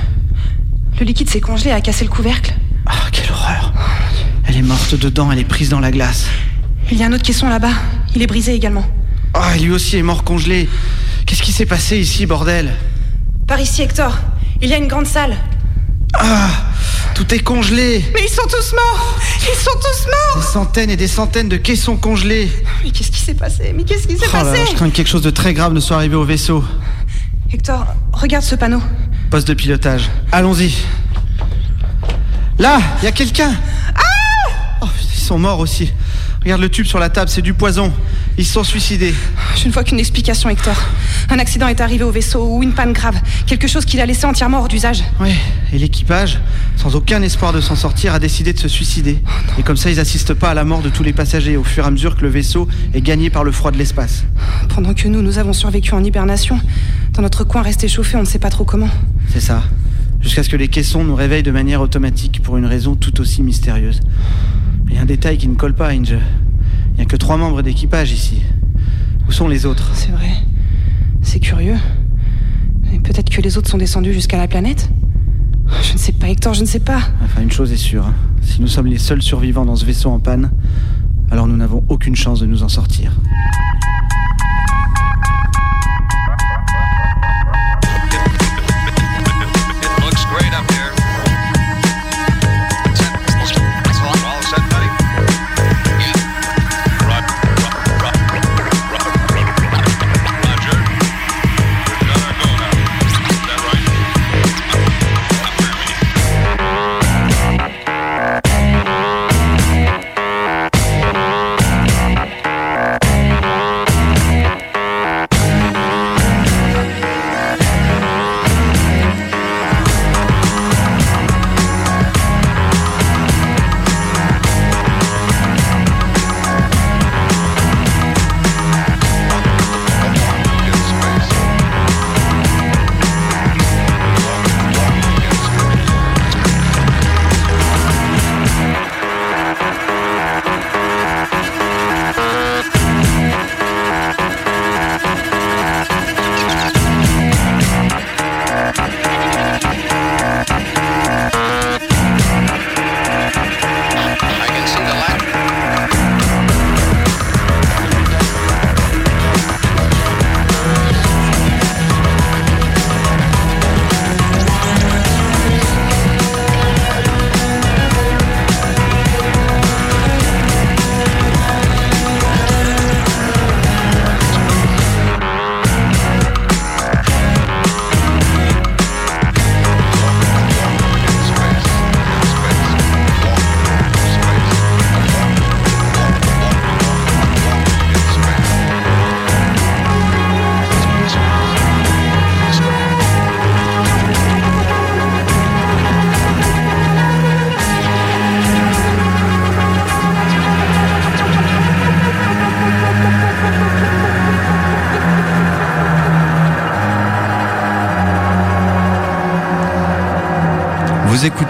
[0.99, 2.55] Le liquide s'est congelé et a cassé le couvercle.
[2.87, 3.73] Ah, quelle horreur.
[4.49, 6.27] Elle est morte dedans, elle est prise dans la glace.
[6.91, 7.73] Il y a un autre caisson là-bas.
[8.15, 8.85] Il est brisé également.
[9.35, 10.69] Ah, lui aussi est mort congelé.
[11.27, 12.73] Qu'est-ce qui s'est passé ici, bordel?
[13.47, 14.17] Par ici, Hector.
[14.63, 15.37] Il y a une grande salle.
[16.15, 16.49] Ah,
[17.15, 18.03] tout est congelé.
[18.15, 21.57] Mais ils sont tous morts Ils sont tous morts Des centaines et des centaines de
[21.59, 22.51] caissons congelés.
[22.83, 23.75] Mais qu'est-ce qui s'est passé?
[23.77, 25.75] Mais qu'est-ce qui s'est Oh passé là, je crains que quelque chose de très grave
[25.75, 26.65] ne soit arrivé au vaisseau.
[27.53, 28.81] Hector, regarde ce panneau.
[29.31, 30.09] Poste de pilotage.
[30.33, 30.75] Allons-y.
[32.59, 33.53] Là, il y a quelqu'un.
[34.83, 35.93] Oh, ils sont morts aussi.
[36.43, 37.93] Regarde le tube sur la table, c'est du poison.
[38.39, 39.15] Ils se sont suicidés.
[39.57, 40.77] Je ne vois qu'une explication, Hector.
[41.31, 43.17] Un accident est arrivé au vaisseau ou une panne grave.
[43.47, 45.03] Quelque chose qui l'a laissé entièrement hors d'usage.
[45.21, 45.35] Ouais,
[45.73, 46.39] et l'équipage,
[46.77, 49.23] sans aucun espoir de s'en sortir, a décidé de se suicider.
[49.59, 51.85] et comme ça, ils assistent pas à la mort de tous les passagers au fur
[51.85, 54.25] et à mesure que le vaisseau est gagné par le froid de l'espace.
[54.69, 56.61] Pendant que nous, nous avons survécu en hibernation,
[57.15, 58.91] dans notre coin resté chauffé, on ne sait pas trop comment.
[59.33, 59.63] C'est ça.
[60.21, 63.43] Jusqu'à ce que les caissons nous réveillent de manière automatique pour une raison tout aussi
[63.43, 64.01] mystérieuse.
[64.89, 66.17] Il y a un détail qui ne colle pas, Inge.
[66.97, 68.43] Il n'y a que trois membres d'équipage ici.
[69.29, 69.91] Où sont les autres?
[69.95, 70.31] C'est vrai.
[71.23, 71.77] C'est curieux.
[72.95, 74.89] Et peut-être que les autres sont descendus jusqu'à la planète?
[75.83, 77.01] Je ne sais pas, Hector, je ne sais pas.
[77.23, 78.07] Enfin, une chose est sûre.
[78.07, 78.15] hein.
[78.41, 80.51] Si nous sommes les seuls survivants dans ce vaisseau en panne,
[81.31, 83.13] alors nous n'avons aucune chance de nous en sortir.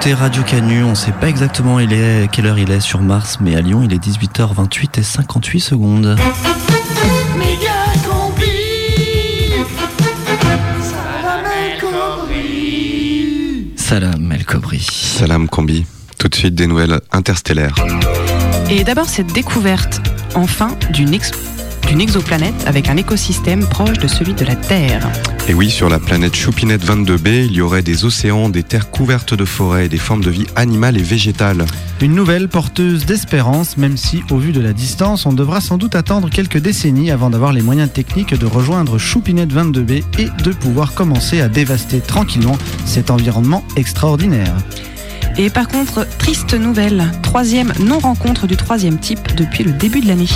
[0.06, 3.38] Écoutez Radio Canu, on sait pas exactement il est, quelle heure il est sur Mars,
[3.40, 6.16] mais à Lyon il est 18h28 et 58 secondes.
[10.96, 14.80] Salam El Khomri Salam El Kobri.
[14.80, 15.86] Salam Combi.
[16.18, 17.74] Tout de suite des nouvelles interstellaires.
[18.70, 20.00] Et d'abord cette découverte,
[20.34, 21.30] enfin, d'une ex-
[21.88, 25.08] d'une exoplanète avec un écosystème proche de celui de la Terre.
[25.48, 29.32] Et oui, sur la planète Choupinette 22b, il y aurait des océans, des terres couvertes
[29.32, 31.64] de forêts et des formes de vie animale et végétale.
[32.00, 35.94] Une nouvelle porteuse d'espérance, même si, au vu de la distance, on devra sans doute
[35.94, 40.94] attendre quelques décennies avant d'avoir les moyens techniques de rejoindre Choupinette 22b et de pouvoir
[40.94, 44.56] commencer à dévaster tranquillement cet environnement extraordinaire.
[45.38, 50.26] Et par contre, triste nouvelle, troisième non-rencontre du troisième type depuis le début de l'année.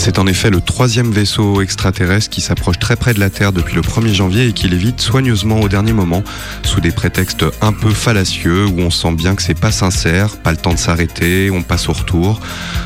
[0.00, 3.74] C'est en effet le troisième vaisseau extraterrestre qui s'approche très près de la Terre depuis
[3.74, 6.22] le 1er janvier et qui l'évite soigneusement au dernier moment,
[6.62, 10.52] sous des prétextes un peu fallacieux où on sent bien que c'est pas sincère, pas
[10.52, 12.40] le temps de s'arrêter, on passe au retour.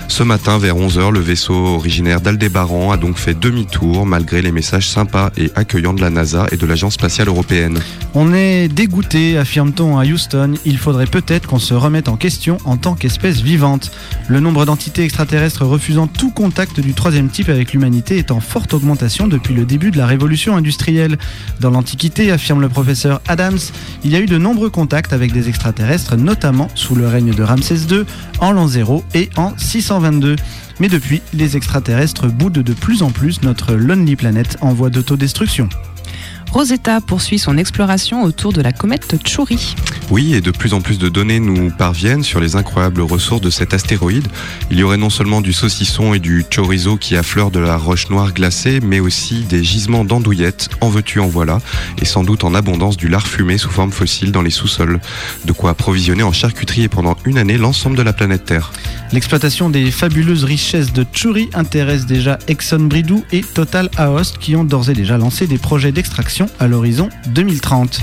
[0.09, 4.89] Ce matin, vers 11h, le vaisseau originaire d'Aldébaran a donc fait demi-tour malgré les messages
[4.89, 7.79] sympas et accueillants de la NASA et de l'Agence spatiale européenne.
[8.15, 10.53] On est dégoûté, affirme-t-on à Houston.
[10.67, 13.91] Il faudrait peut-être qu'on se remette en question en tant qu'espèce vivante.
[14.29, 18.75] Le nombre d'entités extraterrestres refusant tout contact du troisième type avec l'humanité est en forte
[18.75, 21.17] augmentation depuis le début de la révolution industrielle.
[21.61, 23.59] Dans l'Antiquité, affirme le professeur Adams,
[24.05, 27.43] il y a eu de nombreux contacts avec des extraterrestres, notamment sous le règne de
[27.43, 28.05] Ramsès II
[28.41, 30.37] en l'an 0 et en 622.
[30.81, 35.71] Mais depuis, les extraterrestres boudent de plus en plus notre Lonely Planet en voie d'autodestruction.
[36.53, 39.75] Rosetta poursuit son exploration autour de la comète Chury.
[40.11, 43.49] Oui, et de plus en plus de données nous parviennent sur les incroyables ressources de
[43.49, 44.29] cet astéroïde.
[44.71, 48.11] Il y aurait non seulement du saucisson et du chorizo qui affleurent de la roche
[48.11, 51.59] noire glacée, mais aussi des gisements d'andouillettes, en veux-tu en voilà,
[52.03, 55.01] et sans doute en abondance du lard fumé sous forme fossile dans les sous-sols.
[55.47, 58.73] De quoi approvisionner en charcuterie et pendant une année l'ensemble de la planète Terre.
[59.13, 64.65] L'exploitation des fabuleuses richesses de Chury intéresse déjà Exxon Bridou et Total Aost qui ont
[64.65, 68.03] d'ores et déjà lancé des projets d'extraction à l'horizon 2030.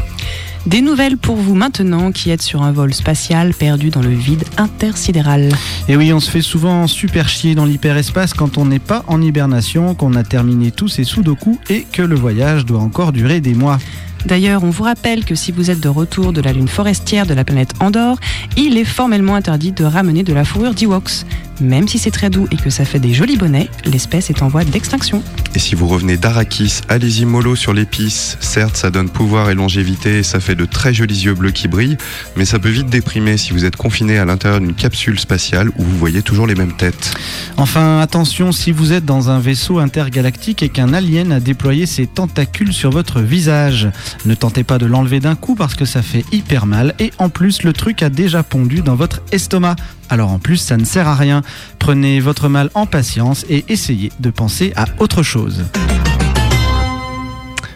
[0.65, 4.43] Des nouvelles pour vous maintenant qui êtes sur un vol spatial perdu dans le vide
[4.57, 5.49] intersidéral.
[5.87, 9.21] Et oui, on se fait souvent super chier dans l'hyperespace quand on n'est pas en
[9.21, 13.53] hibernation, qu'on a terminé tous ses sudoku et que le voyage doit encore durer des
[13.53, 13.79] mois.
[14.25, 17.33] D'ailleurs, on vous rappelle que si vous êtes de retour de la lune forestière de
[17.33, 18.19] la planète Andorre,
[18.57, 21.25] il est formellement interdit de ramener de la fourrure d'Ewoks.
[21.61, 24.47] Même si c'est très doux et que ça fait des jolis bonnets, l'espèce est en
[24.47, 25.23] voie d'extinction.
[25.55, 28.37] Et si vous revenez d'Arakis, allez-y mollo sur l'épice.
[28.39, 31.67] Certes, ça donne pouvoir et longévité et ça fait de très jolis yeux bleus qui
[31.67, 31.97] brillent,
[32.35, 35.83] mais ça peut vite déprimer si vous êtes confiné à l'intérieur d'une capsule spatiale où
[35.83, 37.13] vous voyez toujours les mêmes têtes.
[37.57, 42.07] Enfin, attention si vous êtes dans un vaisseau intergalactique et qu'un alien a déployé ses
[42.07, 43.89] tentacules sur votre visage.
[44.25, 47.29] Ne tentez pas de l'enlever d'un coup parce que ça fait hyper mal et en
[47.29, 49.75] plus le truc a déjà pondu dans votre estomac.
[50.09, 51.41] Alors en plus ça ne sert à rien.
[51.77, 55.63] Prenez votre mal en patience et essayez de penser à autre chose.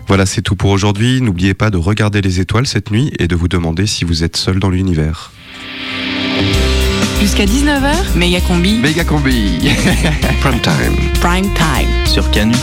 [0.07, 1.21] Voilà, c'est tout pour aujourd'hui.
[1.21, 4.37] N'oubliez pas de regarder les étoiles cette nuit et de vous demander si vous êtes
[4.37, 5.31] seul dans l'univers.
[7.21, 8.79] Jusqu'à 19h, méga combi.
[8.79, 9.59] Méga combi.
[10.41, 10.95] Prime time.
[11.21, 11.89] Prime time.
[12.05, 12.53] Sur Canu.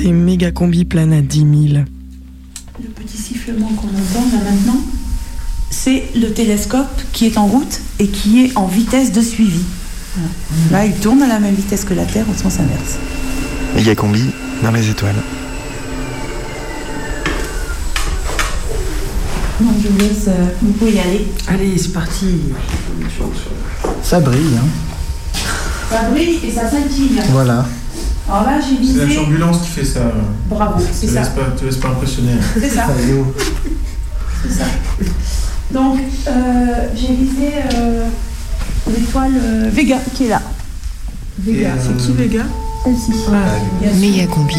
[0.00, 1.84] Et méga combi plane à 10 000.
[2.82, 4.80] Le petit sifflement qu'on entend là maintenant,
[5.70, 9.60] c'est le télescope qui est en route et qui est en vitesse de suivi.
[10.14, 10.84] Voilà.
[10.84, 12.98] Là, il tourne à la même vitesse que la Terre en sens inverse.
[13.76, 14.24] Méga combi
[14.62, 15.14] dans les étoiles.
[19.60, 21.26] Donc, je vous laisse, euh, vous pouvez y aller.
[21.46, 22.26] Allez, c'est parti.
[24.02, 24.66] Ça brille, hein
[25.90, 27.20] Ça brille et ça scintille.
[27.30, 27.66] Voilà.
[28.30, 30.12] Alors là, j'ai C'est la turbulence qui fait ça.
[30.48, 31.22] Bravo, c'est ça.
[31.22, 32.34] pas, te laisse pas impressionner.
[32.54, 32.86] C'est ça.
[34.42, 34.64] C'est ça.
[35.70, 38.06] Donc, euh, j'ai visé euh,
[38.90, 40.40] l'étoile euh, Vega qui est là.
[41.38, 41.72] Vega.
[41.78, 42.44] C'est qui Vega
[42.84, 43.12] Celle-ci.
[44.00, 44.56] Méga combi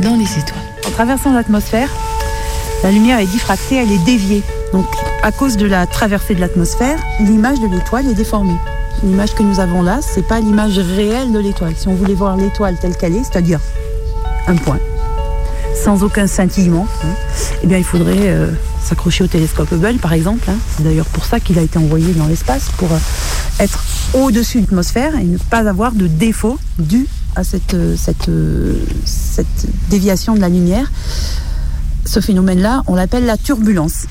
[0.00, 0.62] dans les étoiles.
[0.86, 1.90] En traversant l'atmosphère,
[2.82, 4.42] la lumière est diffractée, elle est déviée.
[4.72, 4.86] Donc,
[5.22, 8.56] à cause de la traversée de l'atmosphère, l'image de l'étoile est déformée.
[9.04, 11.74] L'image que nous avons là, c'est pas l'image réelle de l'étoile.
[11.76, 13.60] Si on voulait voir l'étoile telle qu'elle est, c'est-à-dire
[14.48, 14.78] un point,
[15.84, 17.08] sans aucun scintillement, hein,
[17.62, 18.50] eh bien, il faudrait euh,
[18.82, 20.50] s'accrocher au télescope Hubble, par exemple.
[20.50, 20.56] hein.
[20.76, 22.98] C'est d'ailleurs pour ça qu'il a été envoyé dans l'espace, pour euh,
[23.60, 23.84] être
[24.14, 28.28] au-dessus de l'atmosphère et ne pas avoir de défaut dû à cette, euh, cette,
[29.04, 30.90] cette déviation de la lumière.
[32.04, 34.06] Ce phénomène-là, on l'appelle la turbulence.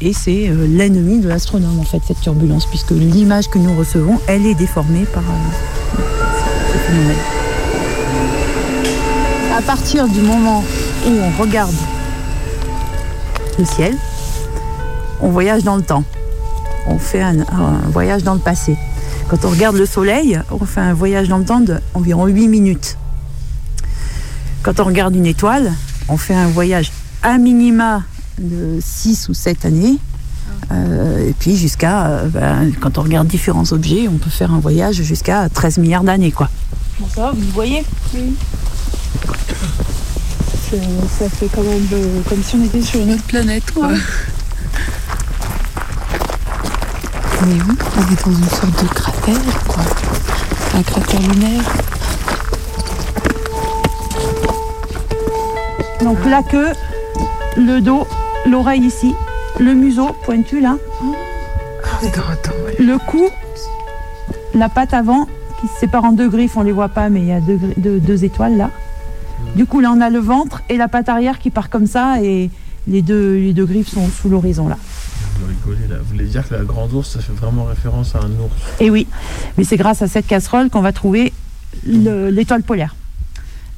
[0.00, 4.20] Et c'est euh, l'ennemi de l'astronome, en fait, cette turbulence, puisque l'image que nous recevons,
[4.28, 6.02] elle est déformée par euh,
[6.72, 7.16] ce phénomène.
[9.56, 10.62] À partir du moment
[11.04, 11.74] où on regarde
[13.58, 13.96] le ciel,
[15.20, 16.04] on voyage dans le temps.
[16.86, 18.76] On fait un, un voyage dans le passé.
[19.28, 22.96] Quand on regarde le soleil, on fait un voyage dans le temps d'environ 8 minutes.
[24.62, 25.72] Quand on regarde une étoile,
[26.08, 26.92] on fait un voyage
[27.24, 28.04] à minima
[28.38, 29.98] de 6 ou 7 années.
[30.70, 34.60] Euh, et puis jusqu'à, euh, ben, quand on regarde différents objets, on peut faire un
[34.60, 36.32] voyage jusqu'à 13 milliards d'années.
[36.32, 36.48] quoi.
[37.00, 37.84] Bon, ça va, vous voyez?
[38.14, 38.34] Oui.
[41.18, 43.70] Ça fait quand même euh, comme si on était sur une autre planète.
[43.72, 43.88] Quoi.
[47.46, 49.82] Mais oui, on est dans une sorte de cratère, quoi.
[50.74, 51.62] Un cratère lunaire.
[56.02, 56.72] Donc la queue,
[57.56, 58.06] le dos,
[58.46, 59.14] l'oreille ici,
[59.58, 60.76] le museau pointu là,
[62.78, 63.28] le cou,
[64.54, 65.26] la patte avant
[65.60, 67.56] qui se sépare en deux griffes, on les voit pas mais il y a deux,
[67.56, 68.70] gri- deux- deux étoiles là.
[69.56, 72.22] Du coup là on a le ventre et la patte arrière qui part comme ça
[72.22, 72.50] et
[72.86, 74.76] les deux, les deux griffes sont sous l'horizon là.
[75.40, 75.96] Vous rigolez là.
[76.00, 78.90] Vous voulez dire que la grande ours, ça fait vraiment référence à un ours Et
[78.90, 79.06] oui,
[79.56, 81.32] mais c'est grâce à cette casserole qu'on va trouver
[81.86, 82.94] le- l'étoile polaire.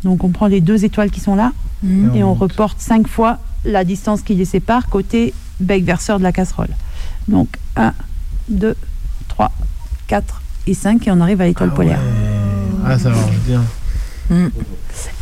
[0.04, 1.52] Donc on prend les deux étoiles qui sont là
[1.82, 2.14] Mhm.
[2.14, 6.32] et on reporte cinq fois la distance qui les sépare côté bec verseur de la
[6.32, 6.70] casserole.
[7.28, 7.92] Donc 1,
[8.48, 8.74] 2,
[9.28, 9.52] 3,
[10.06, 12.00] 4 et 5 et on arrive à l'étoile polaire.
[12.84, 13.62] Ah, ça marche bien.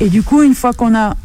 [0.01, 1.17] Et du coup, une fois qu'on a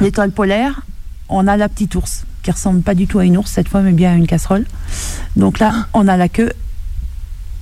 [0.00, 0.82] l'étoile polaire,
[1.28, 3.80] on a la petite ours qui ressemble pas du tout à une ours cette fois,
[3.80, 4.64] mais bien à une casserole.
[5.36, 6.52] Donc là, on a la queue.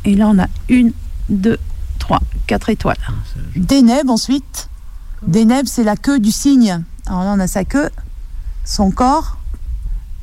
[0.04, 0.92] Et là, on a une,
[1.28, 1.58] deux,
[1.98, 2.98] trois, quatre étoiles.
[3.56, 4.68] Deneb ensuite.
[5.26, 6.82] Deneb, c'est la queue du cygne.
[7.06, 7.88] Alors là, on a sa queue,
[8.64, 9.36] son corps,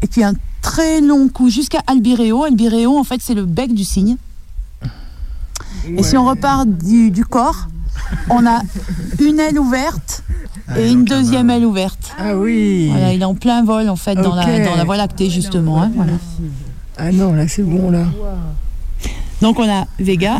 [0.01, 2.43] et puis un très long cou jusqu'à Albireo.
[2.43, 4.17] Albireo, en fait, c'est le bec du cygne.
[5.97, 7.67] Et si on repart du, du corps,
[8.29, 8.61] on a
[9.19, 10.23] une aile ouverte
[10.77, 12.13] et une deuxième aile ouverte.
[12.19, 12.87] Ah oui.
[12.91, 15.81] Voilà, il est en plein vol en fait dans, la, dans la Voie lactée justement.
[15.81, 16.13] hein, voilà.
[16.97, 18.05] Ah non, là c'est bon là.
[19.41, 20.39] Donc on a Vega,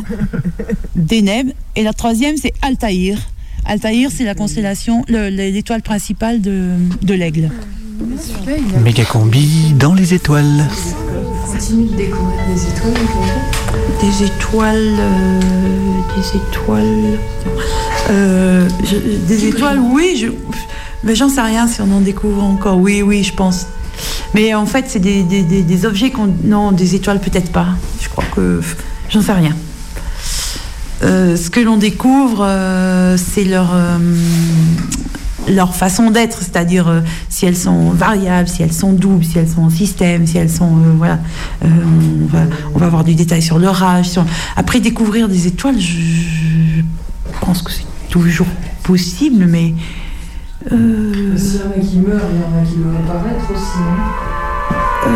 [0.95, 3.17] Deneb et la troisième c'est Altaïr.
[3.65, 6.69] Altaïr c'est la constellation, le- le- l'étoile principale de,
[7.01, 7.49] de l'aigle.
[8.83, 10.65] Méga combi dans les étoiles.
[11.51, 12.93] Continue de découvrir des étoiles.
[14.01, 15.39] Des étoiles, euh,
[16.15, 17.19] des étoiles,
[18.09, 20.27] euh, je- des étoiles, oui, je,
[21.03, 22.77] mais j'en sais rien si on en découvre encore.
[22.79, 23.67] Oui, oui, je pense.
[24.33, 27.67] Mais en fait, c'est des, des- des- des objets qu'on, non, des étoiles peut-être pas.
[28.01, 28.61] Je crois que,
[29.09, 29.55] j'en sais rien.
[31.03, 33.97] Euh, ce que l'on découvre, euh, c'est leur euh,
[35.49, 39.49] leur façon d'être, c'est-à-dire euh, si elles sont variables, si elles sont doubles, si elles
[39.49, 41.19] sont en système, si elles sont euh, voilà,
[41.65, 41.67] Euh,
[42.23, 42.39] on, va,
[42.75, 44.09] on va avoir du détail sur leur âge.
[44.09, 44.25] sur-
[44.55, 46.81] Après découvrir des étoiles, je, je
[47.41, 48.47] pense que c'est toujours
[48.83, 49.73] possible, mais
[50.71, 53.79] euh, S'il y en a qui meurent, il y en a qui vont apparaître aussi.
[53.79, 55.11] hein.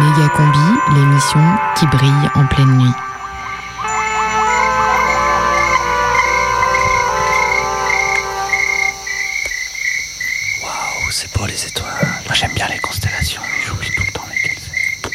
[0.00, 0.58] Méga combi,
[0.94, 1.40] l'émission
[1.76, 2.94] qui brille en pleine nuit.
[10.62, 12.06] Waouh, c'est beau les étoiles.
[12.26, 15.10] Moi j'aime bien les constellations, mais j'oublie tout le temps lesquelles c'est.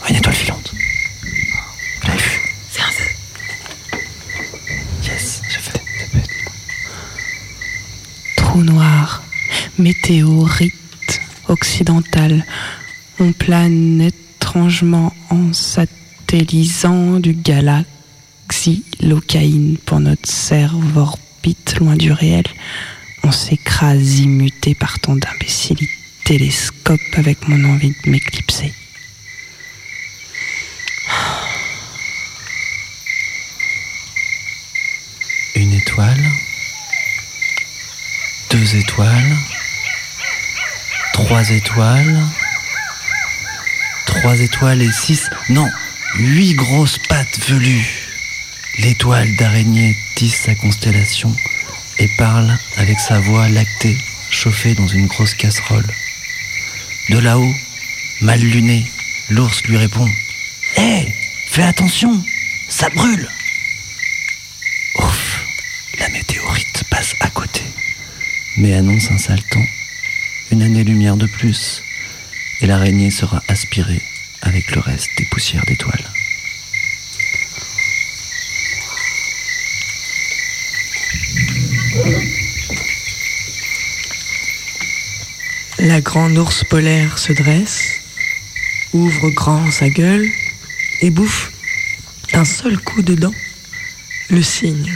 [0.00, 0.72] Oh, une étoile filante.
[1.22, 3.10] Vous l'avez vu C'est un feu.
[5.04, 5.82] Yes, j'ai fait.
[5.98, 6.30] c'est bête.
[8.36, 9.22] Trou noir,
[9.78, 10.74] météorite
[13.18, 22.44] On plane étrangement en satellisant du galaxie locaïne pour notre cerveau orbite loin du réel.
[23.24, 25.90] On s'écrase immuté par tant d'imbécilité
[26.24, 28.72] télescope avec mon envie de m'éclipser.
[35.92, 36.24] étoile,
[38.50, 39.36] deux étoiles,
[41.12, 42.22] trois étoiles,
[44.06, 45.68] trois étoiles et six, non,
[46.16, 48.08] huit grosses pattes velues.
[48.78, 51.34] L'étoile d'araignée tisse sa constellation
[51.98, 53.96] et parle avec sa voix lactée,
[54.30, 55.86] chauffée dans une grosse casserole.
[57.10, 57.54] De là-haut,
[58.22, 58.90] mal luné,
[59.28, 60.08] l'ours lui répond
[60.76, 61.12] Hé,
[61.48, 62.22] fais attention,
[62.68, 63.28] ça brûle
[64.98, 65.44] Ouf,
[65.98, 67.62] la météorite passe à côté,
[68.56, 69.42] mais annonce un sale
[70.52, 71.82] une année-lumière de plus,
[72.60, 74.02] et l'araignée sera aspirée
[74.42, 76.04] avec le reste des poussières d'étoiles.
[85.78, 88.00] La grande ours polaire se dresse,
[88.92, 90.28] ouvre grand sa gueule
[91.00, 91.50] et bouffe
[92.34, 93.34] d'un seul coup de dent
[94.28, 94.92] le cygne.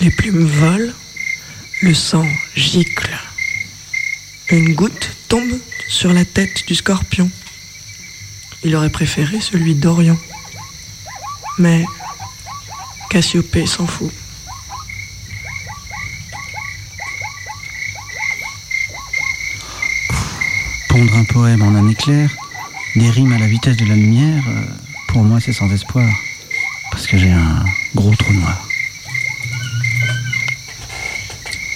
[0.00, 0.92] Les plumes volent,
[1.82, 2.26] le sang
[2.56, 3.29] gicle.
[4.52, 7.30] Une goutte tombe sur la tête du scorpion.
[8.64, 10.18] Il aurait préféré celui d'Orion.
[11.58, 11.84] Mais
[13.10, 14.12] Cassiopée s'en fout.
[20.88, 22.34] Pondre un poème en un éclair,
[22.96, 24.64] des rimes à la vitesse de la lumière, euh,
[25.08, 26.10] pour moi c'est sans espoir.
[26.90, 28.69] Parce que j'ai un gros trou noir.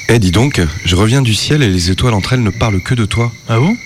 [0.09, 2.95] Eh, dis donc, je reviens du ciel et les étoiles entre elles ne parlent que
[2.95, 3.33] de toi.
[3.49, 3.77] Ah bon?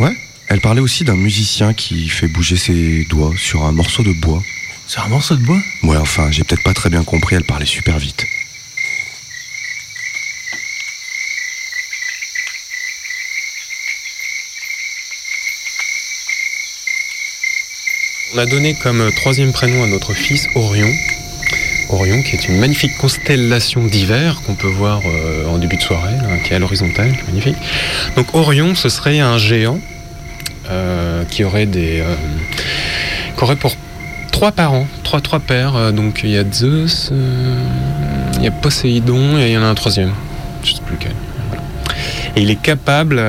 [0.00, 0.16] Ouais.
[0.48, 4.42] Elle parlait aussi d'un musicien qui fait bouger ses doigts sur un morceau de bois.
[4.88, 5.60] Sur un morceau de bois?
[5.84, 8.26] Ouais, enfin, j'ai peut-être pas très bien compris, elle parlait super vite.
[18.34, 20.90] On a donné comme troisième prénom à notre fils Orion.
[21.92, 26.14] Orion, qui est une magnifique constellation d'hiver qu'on peut voir euh, en début de soirée,
[26.44, 27.56] qui est à l'horizontale, magnifique.
[28.16, 29.78] Donc Orion, ce serait un géant
[30.70, 32.14] euh, qui aurait des, euh,
[33.36, 33.74] qui aurait pour
[34.30, 35.92] trois parents, trois trois pères.
[35.92, 37.10] Donc il y a Zeus,
[38.38, 40.12] il y a Poséidon et il y en a un troisième,
[40.62, 41.12] je sais plus lequel.
[42.36, 43.20] Et il est capable,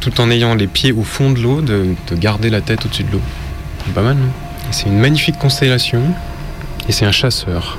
[0.00, 3.04] tout en ayant les pieds au fond de l'eau, de, de garder la tête au-dessus
[3.04, 3.22] de l'eau.
[3.94, 4.30] Pas mal, non?
[4.70, 6.02] C'est une magnifique constellation.
[6.88, 7.78] Et c'est un chasseur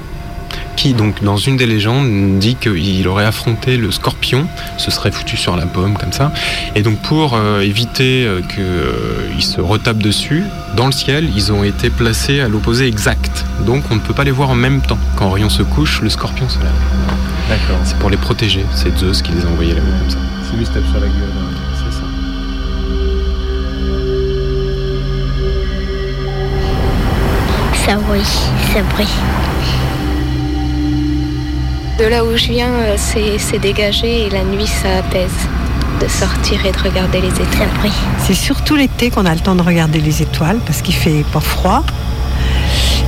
[0.76, 4.48] qui, donc, dans une des légendes, dit qu'il aurait affronté le scorpion,
[4.78, 6.32] se serait foutu sur la pomme, comme ça.
[6.76, 10.44] Et donc, pour euh, éviter qu'il se retape dessus,
[10.76, 13.44] dans le ciel, ils ont été placés à l'opposé exact.
[13.66, 15.00] Donc, on ne peut pas les voir en même temps.
[15.16, 16.70] Quand Orion se couche, le scorpion se lève.
[17.50, 17.80] D'accord.
[17.84, 18.64] C'est pour les protéger.
[18.76, 20.18] C'est Zeus qui les a envoyés là-haut, comme ça.
[20.48, 21.14] C'est lui se tape sur la gueule.
[21.40, 21.67] hein.
[27.88, 27.96] Ça.
[27.96, 28.24] Brille,
[28.74, 29.08] ça brille.
[31.98, 35.32] De là où je viens, euh, c'est c'est dégagé et la nuit, ça apaise.
[36.02, 37.70] De sortir et de regarder les étoiles.
[38.20, 41.40] C'est surtout l'été qu'on a le temps de regarder les étoiles parce qu'il fait pas
[41.40, 41.84] froid.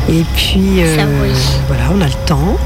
[0.10, 0.96] Et puis euh,
[1.68, 2.58] voilà, on a le temps.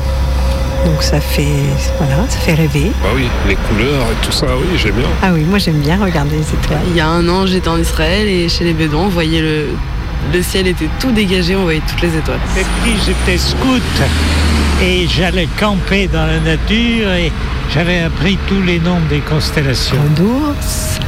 [0.85, 1.65] Donc ça fait
[1.97, 2.91] voilà, ça fait rêver.
[3.01, 5.07] Bah oui, les couleurs et tout ça, oui, j'aime bien.
[5.21, 6.79] Ah oui, moi j'aime bien regarder les étoiles.
[6.89, 9.67] Il y a un an, j'étais en Israël et chez les Bédouins, on voyait le,
[10.31, 12.39] le ciel était tout dégagé, on voyait toutes les étoiles.
[12.57, 13.81] Et puis j'étais scout
[14.81, 17.31] et j'allais camper dans la nature et
[17.73, 19.97] j'avais appris tous les noms des constellations.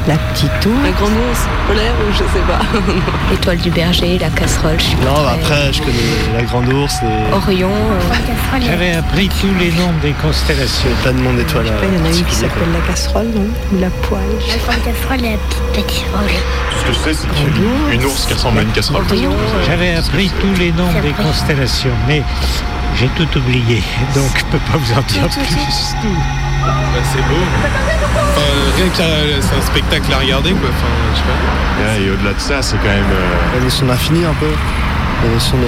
[0.08, 0.84] La petite ours.
[0.84, 2.60] La grande ours polaire ou je sais pas.
[3.32, 6.72] L'étoile du berger, la casserole, je suis pas Non, très- après, je connais la grande
[6.72, 7.70] ourse et Orion.
[7.72, 10.90] euh, J'avais appris tous les noms des constellations.
[11.02, 11.66] plein de monde d'étoiles.
[11.84, 14.22] Il y en a une qui s'appelle la casserole, non Ou la poêle.
[14.48, 16.30] La grande casserole et la petite casserole.
[16.72, 19.04] Tout ce que je sais, c'est une, une ours qui ressemble à une casserole.
[19.68, 22.22] J'avais appris tous les noms des constellations, mais
[22.94, 23.84] j'ai tout oublié,
[24.16, 25.56] donc je peux pas vous en dire plus.
[26.66, 26.72] Bah,
[27.12, 27.42] c'est beau.
[28.16, 28.42] Enfin,
[28.78, 30.70] rien que c'est un spectacle à regarder, quoi.
[30.70, 32.00] Enfin, je sais pas.
[32.00, 33.06] et au-delà de ça, c'est quand même.
[33.56, 34.50] La notion d'infini un peu.
[35.24, 35.68] La notion de.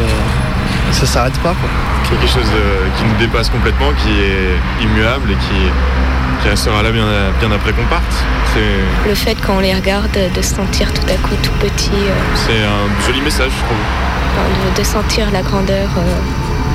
[0.92, 1.70] Ça s'arrête pas quoi.
[2.10, 5.60] quelque chose de- qui nous dépasse complètement, qui est immuable et qui,
[6.42, 7.06] qui restera là bien,
[7.40, 8.04] bien après qu'on parte.
[8.54, 11.92] C'est, Le fait quand on les regarde de se sentir tout à coup tout petit,
[11.94, 13.78] euh, c'est un joli message, je trouve.
[14.32, 16.02] enfin, de, de sentir la grandeur euh,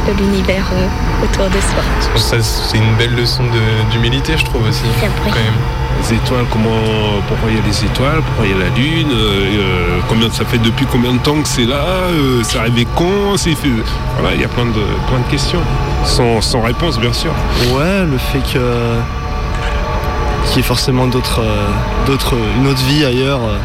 [0.07, 1.82] de l'univers euh, autour de soi.
[2.16, 3.42] Ça, c'est une belle leçon
[3.90, 4.82] d'humilité, je trouve aussi.
[5.00, 5.55] Quand même.
[6.09, 6.70] Les étoiles, comment,
[7.28, 10.28] pourquoi il y a des étoiles, pourquoi il y a la lune, euh, euh, combien
[10.30, 11.76] ça fait depuis combien de temps que c'est là,
[12.11, 13.68] euh, c'est arrivé quand, c'est fait-
[14.18, 14.72] voilà, il y a plein de
[15.09, 15.61] plein de questions,
[16.05, 17.30] sans, sans réponse bien sûr.
[17.72, 18.59] Ouais, le fait que
[20.48, 21.68] qu'il y ait forcément d'autres, euh,
[22.07, 23.59] d'autres, une autre vie ailleurs euh,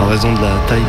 [0.00, 0.82] en raison de la taille.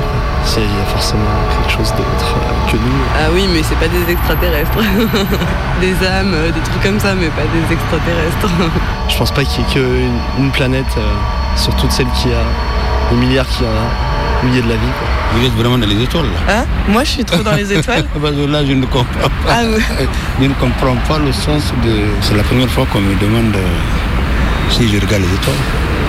[0.57, 2.97] il y a forcément quelque chose d'autre euh, que nous.
[3.16, 4.78] Ah oui, mais c'est pas des extraterrestres.
[5.82, 8.49] des âmes, euh, des trucs comme ça, mais pas des extraterrestres.
[9.09, 11.01] Je pense pas qu'il y ait qu'une une planète euh,
[11.57, 12.43] sur toutes celles qui a,
[13.12, 14.93] les milliards qu'il y en a, au milieu de la vie.
[14.99, 15.07] Quoi.
[15.34, 16.66] Vous êtes vraiment dans les étoiles là Hein?
[16.89, 18.05] Moi, je suis trop dans les étoiles.
[18.22, 19.03] Parce que là, je ne comprends
[19.45, 19.49] pas.
[19.49, 19.62] Ah.
[20.39, 21.93] Je ne comprends pas le sens de.
[22.22, 23.68] C'est la première fois qu'on me demande euh,
[24.72, 25.55] si je regarde les étoiles.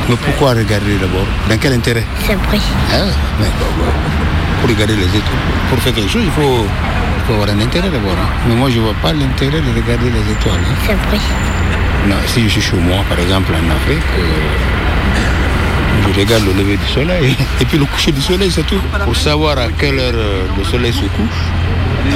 [0.08, 1.26] Mais pourquoi regarder d'abord?
[1.48, 2.04] Dans quel intérêt?
[2.26, 2.58] C'est vrai.
[2.92, 2.96] Ah
[3.40, 3.90] mais bon, bon,
[4.60, 5.42] Pour regarder les étoiles.
[5.70, 8.12] Pour faire quelque chose, il faut, il faut avoir un intérêt d'abord.
[8.12, 8.28] hein.
[8.48, 10.58] Mais moi, je ne vois pas l'intérêt de regarder les étoiles.
[10.60, 10.74] hein.
[10.86, 11.18] C'est vrai.
[12.08, 14.22] Non, si je suis chez moi, par exemple, en Afrique, euh,
[16.14, 18.80] je regarde le lever du soleil et puis le coucher du soleil, c'est tout.
[19.04, 21.42] Pour savoir à quelle heure euh, le soleil se couche,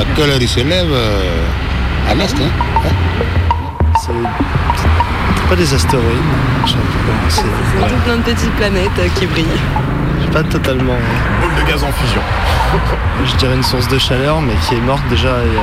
[0.01, 2.35] à quelle heure il se lève euh, à l'est.
[2.35, 2.51] hein?
[4.05, 4.13] C'est
[5.49, 6.07] pas des astéroïdes.
[6.65, 7.43] je sais pas comment c'est.
[7.43, 9.47] C'est tout plein de petites planètes euh, qui brillent.
[10.33, 10.97] Pas totalement.
[11.41, 12.21] Boule de gaz en fusion.
[13.25, 15.63] Je dirais une source de chaleur, mais qui est morte déjà il y a,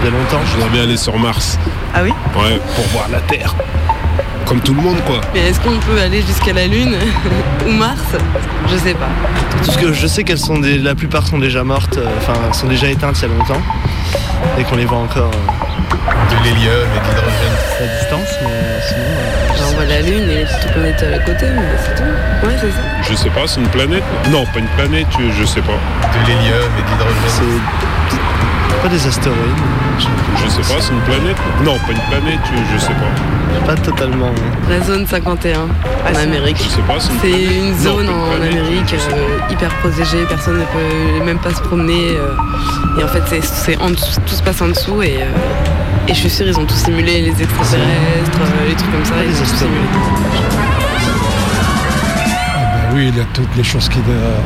[0.00, 0.40] il y a longtemps.
[0.46, 1.58] Je voudrais bien aller sur Mars.
[1.94, 2.12] Ah oui?
[2.36, 3.54] Ouais, pour voir la Terre.
[4.44, 5.20] Comme tout le monde, quoi.
[5.34, 6.94] Mais est-ce qu'on peut aller jusqu'à la Lune
[7.66, 8.14] ou Mars?
[8.70, 9.08] Je sais pas.
[9.64, 12.34] Tout ce que je sais qu'elles sont des, la plupart sont déjà mortes, euh, enfin
[12.52, 13.62] sont déjà éteintes il y a longtemps,
[14.58, 15.55] et qu'on les voit encore euh,
[16.30, 17.56] De l'hélium et de l'hydrogène.
[17.80, 19.00] à distance, mais sinon.
[19.00, 22.46] euh, on voit la Lune et les petites planètes à la côté, mais c'est tout.
[22.46, 22.82] Ouais, c'est ça.
[23.08, 24.02] Je sais pas, c'est une planète?
[24.30, 25.78] Non, pas une planète, je, je sais pas.
[26.12, 27.60] De l'hélium et de l'hydrogène.
[28.10, 29.62] C'est pas des astéroïdes.
[29.98, 31.36] Je sais pas, c'est une planète?
[31.64, 33.66] Non, pas une planète, je, je sais pas.
[33.74, 34.30] Pas totalement.
[34.68, 36.58] La zone 51 en Amérique.
[36.62, 41.24] Je sais pas, c'est une zone en planète, Amérique euh, hyper protégée, personne ne peut
[41.24, 42.10] même pas se promener.
[42.16, 45.24] euh, et en fait, c'est- c'est en dessous- tout se passe en dessous et, euh,
[46.08, 49.14] et je suis sûre ils ont tout simulé, les extraterrestres, euh, les trucs comme ça,
[49.24, 49.80] ils ont tout simulé.
[52.54, 54.36] Ah ben oui, il y a toutes les choses qui, euh,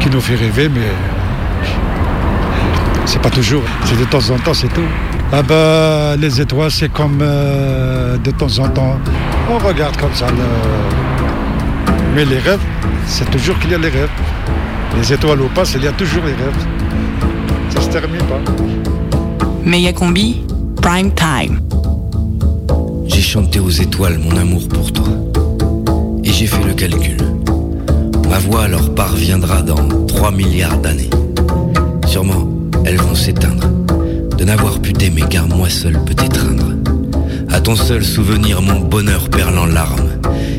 [0.00, 0.88] qui nous fait rêver, mais
[3.06, 3.62] c'est pas toujours.
[3.84, 4.88] C'est de temps en temps, c'est tout.
[5.32, 8.98] Ah ben, les étoiles, c'est comme euh, de temps en temps,
[9.48, 10.26] on regarde comme ça.
[10.28, 10.34] le-
[12.14, 12.58] Mais les rêves,
[13.06, 14.10] c'est toujours qu'il y a les rêves.
[14.98, 16.66] Les étoiles ou pas, il y a toujours les rêves.
[17.68, 18.40] Ça se termine pas.
[19.64, 20.42] Méga combi,
[20.80, 21.60] prime time.
[23.06, 25.08] J'ai chanté aux étoiles mon amour pour toi.
[26.24, 27.18] Et j'ai fait le calcul.
[28.28, 31.10] Ma voix leur parviendra dans 3 milliards d'années.
[32.06, 32.48] Sûrement,
[32.84, 33.68] elles vont s'éteindre.
[34.38, 36.72] De n'avoir pu t'aimer car moi seul peut t'étreindre.
[37.50, 40.10] À ton seul souvenir, mon bonheur perle en larmes.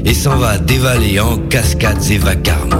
[0.05, 2.77] Et s'en va dévaler en cascades et vacarmes.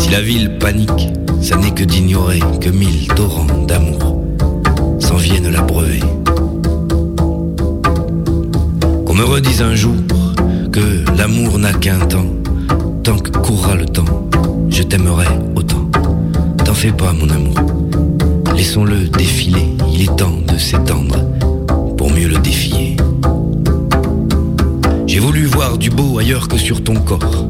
[0.00, 1.08] Si la ville panique,
[1.40, 4.24] ça n'est que d'ignorer que mille torrents d'amour
[4.98, 6.00] s'en viennent l'abreuver.
[9.14, 9.94] Qu'on me redise un jour
[10.72, 12.26] que l'amour n'a qu'un temps.
[13.04, 14.28] Tant que courra le temps,
[14.68, 15.88] je t'aimerai autant.
[16.64, 17.54] T'en fais pas, mon amour.
[18.56, 21.24] Laissons-le défiler, il est temps de s'étendre
[21.96, 22.96] pour mieux le défier.
[25.06, 27.46] J'ai voulu voir du beau ailleurs que sur ton corps,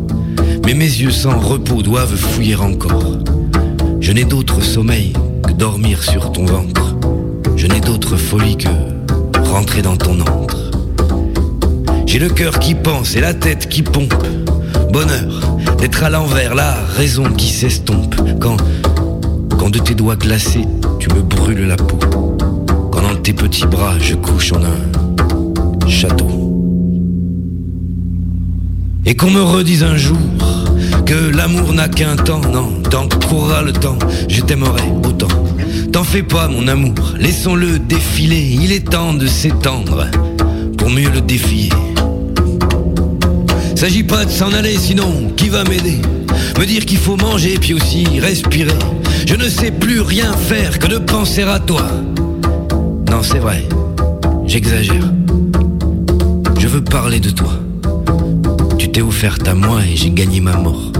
[0.66, 3.20] mais mes yeux sans repos doivent fouiller encore.
[4.00, 6.94] Je n'ai d'autre sommeil que dormir sur ton ventre.
[7.56, 8.68] Je n'ai d'autre folie que
[9.48, 10.63] rentrer dans ton antre.
[12.14, 14.14] J'ai le cœur qui pense et la tête qui pompe.
[14.92, 18.14] Bonheur d'être à l'envers, la raison qui s'estompe.
[18.38, 18.56] Quand,
[19.68, 20.64] de tes doigts glacés,
[21.00, 21.98] tu me brûles la peau.
[22.92, 26.30] Quand dans tes petits bras, je couche en un château.
[29.06, 30.16] Et qu'on me redise un jour
[31.06, 33.98] que l'amour n'a qu'un temps, non, tant que courra le temps,
[34.28, 35.26] je t'aimerai autant.
[35.90, 40.06] T'en fais pas, mon amour, laissons-le défiler, il est temps de s'étendre
[40.78, 41.70] pour mieux le défier.
[43.74, 46.00] S'agit pas de s'en aller, sinon qui va m'aider?
[46.58, 48.78] Me dire qu'il faut manger puis aussi respirer.
[49.26, 51.86] Je ne sais plus rien faire que de penser à toi.
[53.10, 53.66] Non, c'est vrai,
[54.46, 55.10] j'exagère.
[56.58, 57.52] Je veux parler de toi.
[58.78, 60.92] Tu t'es offerte à moi et j'ai gagné ma mort.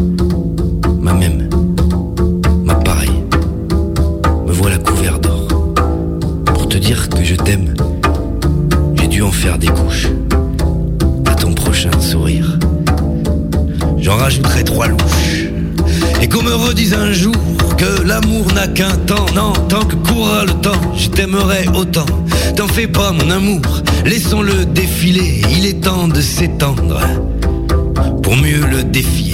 [18.74, 19.26] Qu'un temps.
[19.34, 22.06] Non, tant que courra le temps, je t'aimerai autant.
[22.56, 25.42] T'en fais pas, mon amour, laissons-le défiler.
[25.50, 27.00] Il est temps de s'étendre
[28.22, 29.33] pour mieux le défier.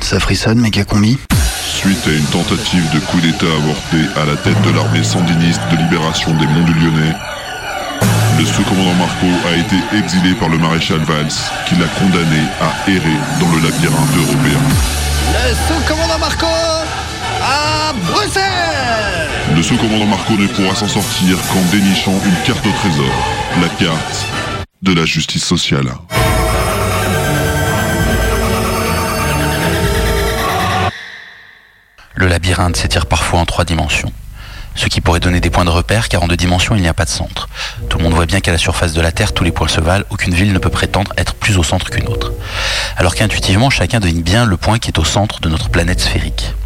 [0.00, 1.18] Ça frissonne, mec à combi
[1.66, 5.76] Suite à une tentative de coup d'État avorté à la tête de l'armée sandiniste de
[5.76, 7.14] libération des Monts du Lyonnais,
[8.38, 11.34] le sous-commandant Marco a été exilé par le maréchal Valls,
[11.66, 14.60] qui l'a condamné à errer dans le labyrinthe européen.
[15.34, 16.46] Le sous-commandant Marco
[17.42, 23.14] à Bruxelles Le sous-commandant Marco ne pourra s'en sortir qu'en dénichant une carte au trésor,
[23.60, 24.26] la carte
[24.82, 25.88] de la justice sociale.
[32.20, 34.10] Le labyrinthe s'étire parfois en trois dimensions.
[34.74, 36.92] Ce qui pourrait donner des points de repère car en deux dimensions il n'y a
[36.92, 37.48] pas de centre.
[37.88, 39.80] Tout le monde voit bien qu'à la surface de la Terre tous les points se
[39.80, 42.32] valent, aucune ville ne peut prétendre être plus au centre qu'une autre.
[42.96, 46.56] Alors qu'intuitivement chacun devine bien le point qui est au centre de notre planète sphérique.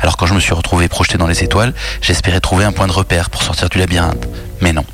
[0.00, 2.92] Alors quand je me suis retrouvé projeté dans les étoiles, j'espérais trouver un point de
[2.92, 4.26] repère pour sortir du labyrinthe.
[4.62, 4.86] Mais non.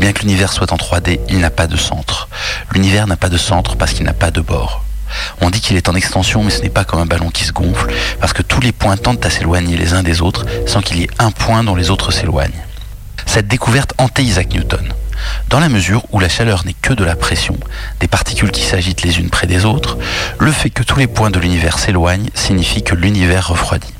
[0.00, 2.28] Bien que l'univers soit en 3D, il n'a pas de centre.
[2.72, 4.82] L'univers n'a pas de centre parce qu'il n'a pas de bord.
[5.40, 7.52] On dit qu'il est en extension, mais ce n'est pas comme un ballon qui se
[7.52, 10.98] gonfle, parce que tous les points tentent à s'éloigner les uns des autres sans qu'il
[10.98, 12.64] y ait un point dont les autres s'éloignent.
[13.26, 14.92] Cette découverte hantait Isaac Newton.
[15.48, 17.56] Dans la mesure où la chaleur n'est que de la pression,
[18.00, 19.98] des particules qui s'agitent les unes près des autres,
[20.38, 23.92] le fait que tous les points de l'univers s'éloignent signifie que l'univers refroidit.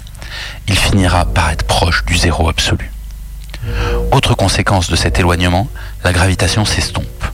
[0.69, 2.91] Il finira par être proche du zéro absolu.
[4.13, 5.69] Autre conséquence de cet éloignement,
[6.05, 7.25] la gravitation s'estompe.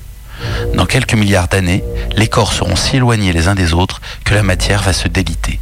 [0.75, 1.85] Dans quelques milliards d'années,
[2.17, 5.61] les corps seront si éloignés les uns des autres que la matière va se déliter.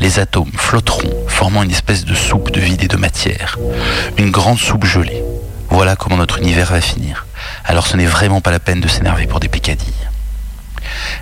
[0.00, 3.58] Les atomes flotteront, formant une espèce de soupe de vide et de matière.
[4.18, 5.22] Une grande soupe gelée.
[5.70, 7.26] Voilà comment notre univers va finir.
[7.64, 9.92] Alors ce n'est vraiment pas la peine de s'énerver pour des picadilles.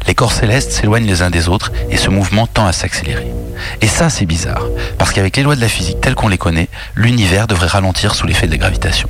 [0.06, 3.32] Les corps célestes s'éloignent les uns des autres et ce mouvement tend à s'accélérer.
[3.80, 4.66] Et ça, c'est bizarre,
[4.98, 8.26] parce qu'avec les lois de la physique telles qu'on les connaît, l'univers devrait ralentir sous
[8.26, 9.08] l'effet de la gravitation.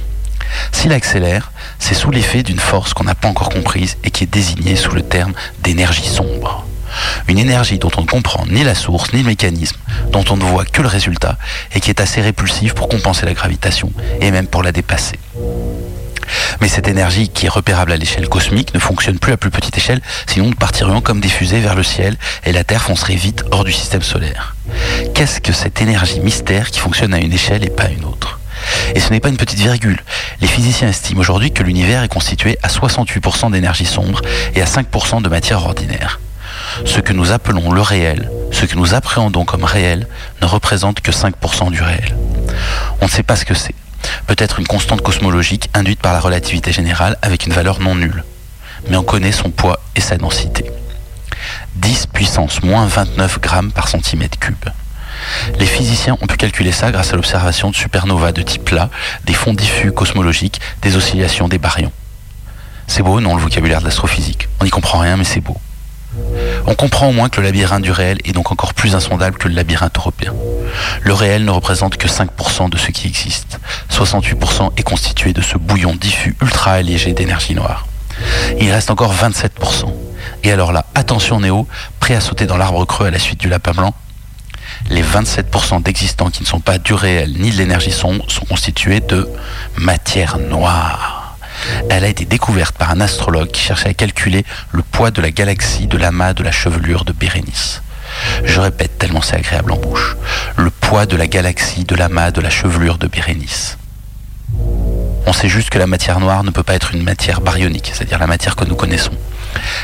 [0.73, 4.33] S'il accélère, c'est sous l'effet d'une force qu'on n'a pas encore comprise et qui est
[4.33, 5.33] désignée sous le terme
[5.63, 6.65] d'énergie sombre.
[7.29, 9.79] Une énergie dont on ne comprend ni la source ni le mécanisme,
[10.13, 11.37] dont on ne voit que le résultat
[11.75, 15.19] et qui est assez répulsive pour compenser la gravitation et même pour la dépasser.
[16.61, 19.77] Mais cette énergie qui est repérable à l'échelle cosmique ne fonctionne plus à plus petite
[19.77, 23.45] échelle, sinon nous partirions comme des fusées vers le ciel et la Terre foncerait vite
[23.51, 24.55] hors du système solaire.
[25.15, 28.41] Qu'est-ce que cette énergie mystère qui fonctionne à une échelle et pas à une autre?
[28.95, 30.03] Et ce n'est pas une petite virgule.
[30.41, 34.21] Les physiciens estiment aujourd'hui que l'univers est constitué à 68% d'énergie sombre
[34.55, 36.21] et à 5% de matière ordinaire.
[36.85, 40.07] Ce que nous appelons le réel, ce que nous appréhendons comme réel,
[40.41, 42.17] ne représente que 5% du réel.
[43.01, 43.75] On ne sait pas ce que c'est.
[44.27, 48.25] Peut-être une constante cosmologique induite par la relativité générale avec une valeur non nulle.
[48.89, 50.71] Mais on connaît son poids et sa densité.
[51.77, 54.69] 10 puissance moins 29 grammes par centimètre cube.
[55.59, 58.91] Les physiciens ont pu calculer ça grâce à l'observation de supernovas de type plat,
[59.25, 61.93] des fonds diffus cosmologiques, des oscillations des baryons.
[62.87, 64.49] C'est beau, non, le vocabulaire de l'astrophysique.
[64.61, 65.57] On n'y comprend rien, mais c'est beau.
[66.67, 69.49] On comprend au moins que le labyrinthe du réel est donc encore plus insondable que
[69.49, 70.33] le labyrinthe européen.
[71.03, 73.59] Le réel ne représente que 5% de ce qui existe.
[73.91, 77.87] 68% est constitué de ce bouillon diffus ultra allégé d'énergie noire.
[78.61, 79.93] Il reste encore 27%.
[80.45, 81.67] Et alors là, attention Néo,
[82.01, 83.95] prêt à sauter dans l'arbre creux à la suite du lapin blanc
[84.91, 89.01] les 27% d'existants qui ne sont pas du réel ni de l'énergie sombre sont constitués
[89.01, 89.29] de
[89.77, 91.39] matière noire.
[91.89, 95.31] Elle a été découverte par un astrologue qui cherchait à calculer le poids de la
[95.31, 97.83] galaxie de l'amas de la chevelure de Bérénice.
[98.45, 100.17] Je répète tellement c'est agréable en bouche.
[100.57, 103.79] Le poids de la galaxie de l'amas de la chevelure de Bérénice.
[105.27, 108.19] On sait juste que la matière noire ne peut pas être une matière baryonique, c'est-à-dire
[108.19, 109.13] la matière que nous connaissons.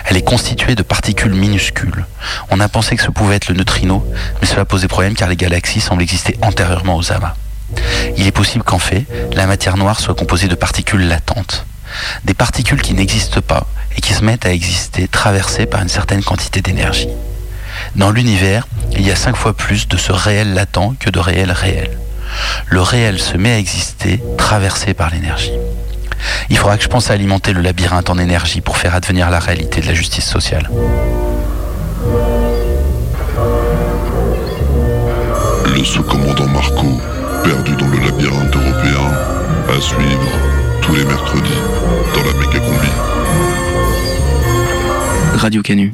[0.07, 2.05] Elle est constituée de particules minuscules.
[2.51, 4.05] On a pensé que ce pouvait être le neutrino,
[4.41, 7.35] mais cela posait problème car les galaxies semblent exister antérieurement aux amas.
[8.17, 11.67] Il est possible qu'en fait, la matière noire soit composée de particules latentes.
[12.25, 13.67] Des particules qui n'existent pas
[13.97, 17.09] et qui se mettent à exister traversées par une certaine quantité d'énergie.
[17.97, 21.51] Dans l'univers, il y a cinq fois plus de ce réel latent que de réel
[21.51, 21.91] réel.
[22.69, 25.53] Le réel se met à exister traversé par l'énergie.
[26.51, 29.39] Il faudra que je pense à alimenter le labyrinthe en énergie pour faire advenir la
[29.39, 30.69] réalité de la justice sociale.
[35.67, 36.87] Le sous-commandant Marco,
[37.45, 39.13] perdu dans le labyrinthe européen,
[39.69, 40.31] à suivre
[40.83, 41.51] tous les mercredis
[42.15, 42.89] dans la méga combi.
[45.37, 45.93] Radio Canu.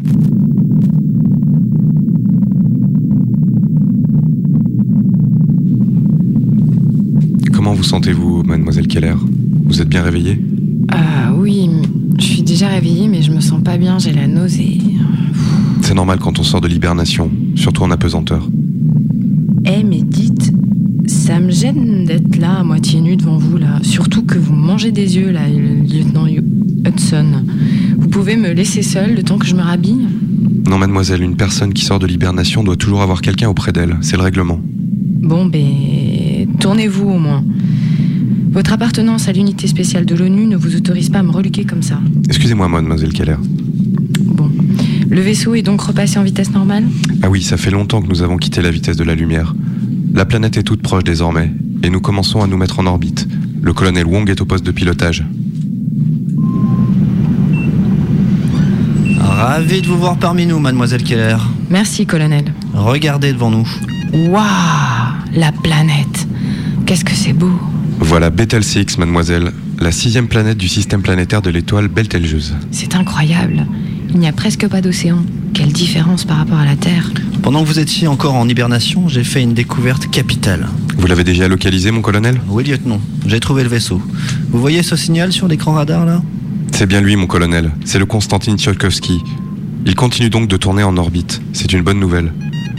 [7.53, 9.15] Comment vous sentez-vous, mademoiselle Keller?
[9.67, 10.41] Vous êtes bien réveillée
[10.91, 11.69] Ah oui,
[12.19, 14.81] je suis déjà réveillée, mais je me sens pas bien, j'ai la nausée.
[15.83, 18.49] C'est normal quand on sort de l'hibernation, surtout en apesanteur.
[19.65, 20.53] Eh, mais dites,
[21.07, 23.81] ça me gêne d'être là, à moitié nu devant vous, là.
[23.83, 27.45] Surtout que vous mangez des yeux, là, le lieutenant Hudson.
[27.99, 30.07] Vous pouvez me laisser seule le temps que je me rhabille?
[30.69, 33.97] Non, mademoiselle, une personne qui sort de l'hibernation doit toujours avoir quelqu'un auprès d'elle.
[34.01, 34.61] C'est le règlement.
[34.63, 37.45] Bon, ben, tournez-vous au moins.
[38.57, 41.83] Votre appartenance à l'unité spéciale de l'ONU ne vous autorise pas à me reluquer comme
[41.83, 42.01] ça.
[42.27, 43.37] Excusez-moi, mademoiselle Keller.
[45.11, 46.85] Le vaisseau est donc repassé en vitesse normale?
[47.21, 49.55] Ah oui, ça fait longtemps que nous avons quitté la vitesse de la lumière.
[50.15, 51.53] La planète est toute proche désormais,
[51.83, 53.29] et nous commençons à nous mettre en orbite.
[53.61, 55.23] Le colonel Wong est au poste de pilotage.
[59.21, 61.37] Ravi de vous voir parmi nous, mademoiselle Keller.
[61.69, 62.55] Merci, colonel.
[62.73, 63.69] Regardez devant nous.
[64.15, 64.47] Waouh
[65.35, 66.27] La planète
[66.87, 67.53] Qu'est-ce que c'est beau
[67.99, 72.55] Voilà Betelgeuse, mademoiselle, la sixième planète du système planétaire de l'étoile Betelgeuse.
[72.71, 73.67] C'est incroyable.
[74.11, 75.25] Il n'y a presque pas d'océan.
[75.55, 77.11] Quelle différence par rapport à la Terre.
[77.43, 80.69] Pendant que vous étiez encore en hibernation, j'ai fait une découverte capitale.
[80.97, 82.41] Vous l'avez déjà localisé, mon colonel?
[82.49, 83.01] Oui, lieutenant.
[83.27, 84.01] J'ai trouvé le vaisseau.
[84.51, 86.23] Vous voyez ce signal sur l'écran radar là?
[86.73, 87.71] C'est bien lui, mon colonel.
[87.85, 89.21] C'est le Konstantin Tcholkovsky.
[89.87, 91.41] Il continue donc de tourner en orbite.
[91.53, 92.33] C'est une bonne nouvelle.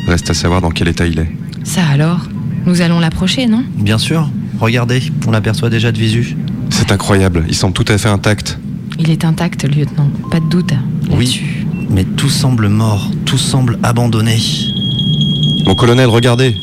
[0.07, 1.32] Reste à savoir dans quel état il est.
[1.63, 2.28] Ça alors?
[2.65, 3.63] Nous allons l'approcher, non?
[3.78, 4.30] Bien sûr.
[4.60, 6.36] Regardez, on l'aperçoit déjà de visu.
[6.70, 7.45] C'est incroyable.
[7.47, 8.60] Il semble tout à fait intact.
[8.99, 10.10] Il est intact, lieutenant.
[10.32, 10.74] Pas de doute.
[11.12, 11.41] Oui,
[11.89, 14.38] mais tout semble mort, tout semble abandonné.
[15.66, 16.55] Mon colonel, regardez.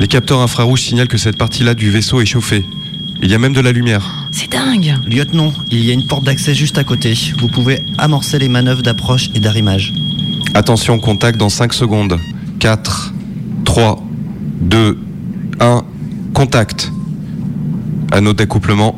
[0.00, 2.64] Les capteurs infrarouges signalent que cette partie-là du vaisseau est chauffée.
[3.22, 4.28] Il y a même de la lumière.
[4.32, 7.14] C'est dingue Lieutenant, il y a une porte d'accès juste à côté.
[7.38, 9.92] Vous pouvez amorcer les manœuvres d'approche et d'arrimage.
[10.54, 12.18] Attention, contact dans 5 secondes.
[12.58, 13.14] 4,
[13.64, 14.02] 3,
[14.60, 14.98] 2,
[15.60, 15.82] 1,
[16.32, 16.90] contact.
[18.14, 18.94] Anneau d'accouplement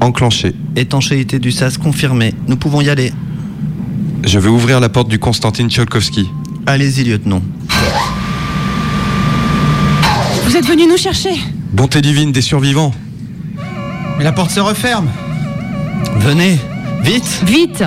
[0.00, 0.54] enclenché.
[0.76, 2.32] Étanchéité du sas confirmée.
[2.46, 3.12] Nous pouvons y aller.
[4.24, 6.30] Je vais ouvrir la porte du Konstantin Tcholkovsky.
[6.64, 7.42] Allez-y, lieutenant.
[10.44, 11.30] Vous êtes venu nous chercher
[11.72, 12.94] Bonté divine des survivants.
[14.16, 15.08] Mais la porte se referme.
[16.18, 16.60] Venez,
[17.02, 17.82] vite Vite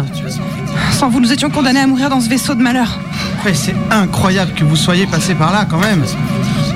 [0.91, 2.99] Sans vous, nous étions condamnés à mourir dans ce vaisseau de malheur.
[3.45, 6.03] Ouais, c'est incroyable que vous soyez passé par là quand même.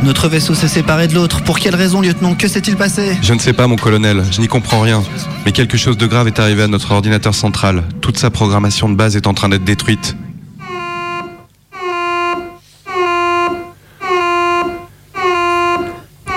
[0.04, 1.41] Notre vaisseau s'est séparé de l'autre.
[1.43, 2.36] Pour quelle raison, lieutenant?
[2.36, 3.18] Que s'est-il passé?
[3.22, 5.01] Je ne sais pas, mon colonel, je n'y comprends rien.
[5.45, 7.84] Mais quelque chose de grave est arrivé à notre ordinateur central.
[8.01, 10.18] Toute sa programmation de base est en train d'être détruite.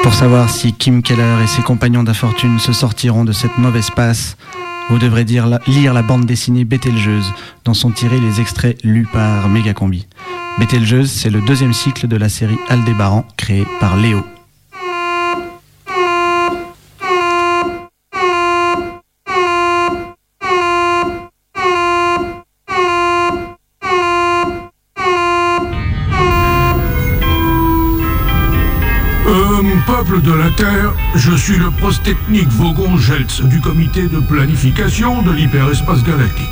[0.03, 4.37] Pour savoir si Kim Keller et ses compagnons d'infortune se sortiront de cette mauvaise passe,
[4.91, 9.49] vous devrez dire lire la bande dessinée Bételgeuse, dont sont tirés les extraits lus par
[9.49, 10.07] Megacombi.
[10.59, 14.24] Bételgeuse, c'est le deuxième cycle de la série Aldébaran, créée par Léo.
[30.27, 36.03] De la Terre, je suis le prostechnique Vogon Geltz du comité de planification de l'hyperespace
[36.03, 36.51] galactique.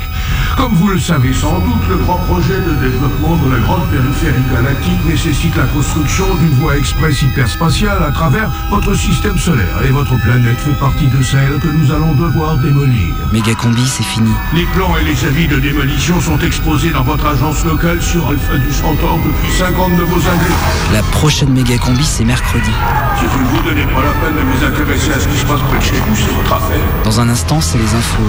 [0.55, 4.41] Comme vous le savez sans doute, le grand projet de développement de la grande périphérie
[4.49, 10.17] galactique nécessite la construction d'une voie express hyperspatiale à travers votre système solaire et votre
[10.21, 13.13] planète fait partie de celle que nous allons devoir démolir.
[13.33, 14.31] Mégacombi, c'est fini.
[14.53, 18.57] Les plans et les avis de démolition sont exposés dans votre agence locale sur Alpha
[18.57, 20.55] du Centaure depuis 50 de vos années.
[20.93, 22.71] La prochaine Mégacombi, c'est mercredi.
[23.19, 25.45] Si vous ne vous donnez pas la peine de vous intéresser à ce qui se
[25.45, 26.79] passe près de chez vous, c'est votre affaire.
[27.03, 28.23] Dans un instant, c'est les infos.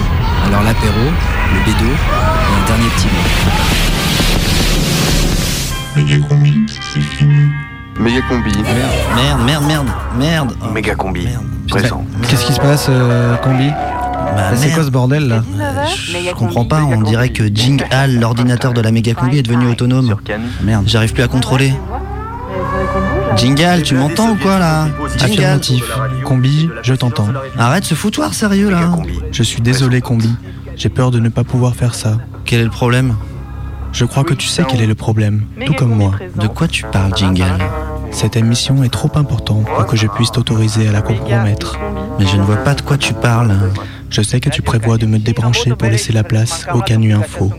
[0.47, 0.93] Alors l'apéro,
[1.53, 3.23] le bédo et un dernier petit mot.
[5.95, 7.49] Mégacombi, c'est fini.
[7.99, 8.51] Mégacombi.
[9.15, 10.53] Merde, merde, merde, merde.
[10.61, 11.27] Oh, Mégacombi.
[11.69, 12.05] Présent.
[12.27, 14.73] Qu'est-ce qui se passe, euh, Combi Bah, C'est merde.
[14.75, 15.43] quoi ce bordel là
[15.95, 20.15] Je comprends pas, on dirait que Jing Hal, l'ordinateur de la Megacombi, est devenu autonome.
[20.63, 21.73] Merde, j'arrive plus à contrôler.
[23.37, 25.83] Jingal, tu m'entends ou quoi là Jingal Affirmatif.
[26.23, 27.27] Combi, je t'entends.
[27.57, 28.91] Arrête ce foutoir sérieux là
[29.31, 30.33] Je suis désolé, Combi.
[30.75, 32.17] J'ai peur de ne pas pouvoir faire ça.
[32.45, 33.15] Quel est le problème?
[33.93, 36.11] Je crois que tu sais quel est le problème, tout comme moi.
[36.35, 37.59] De quoi tu parles, Jingal
[38.11, 41.79] Cette émission est trop importante pour que je puisse t'autoriser à la compromettre.
[42.19, 43.55] Mais je ne vois pas de quoi tu parles.
[44.09, 47.51] Je sais que tu prévois de me débrancher pour laisser la place au Canu Info.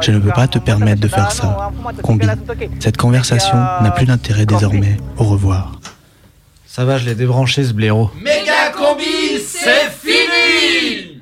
[0.00, 1.70] Je ne peux pas te permettre de faire ça.
[2.02, 2.26] Combi,
[2.80, 4.96] cette conversation n'a plus d'intérêt désormais.
[5.16, 5.80] Au revoir.
[6.66, 8.10] Ça va, je l'ai débranché ce blaireau.
[8.20, 11.13] Méga combi, c'est fini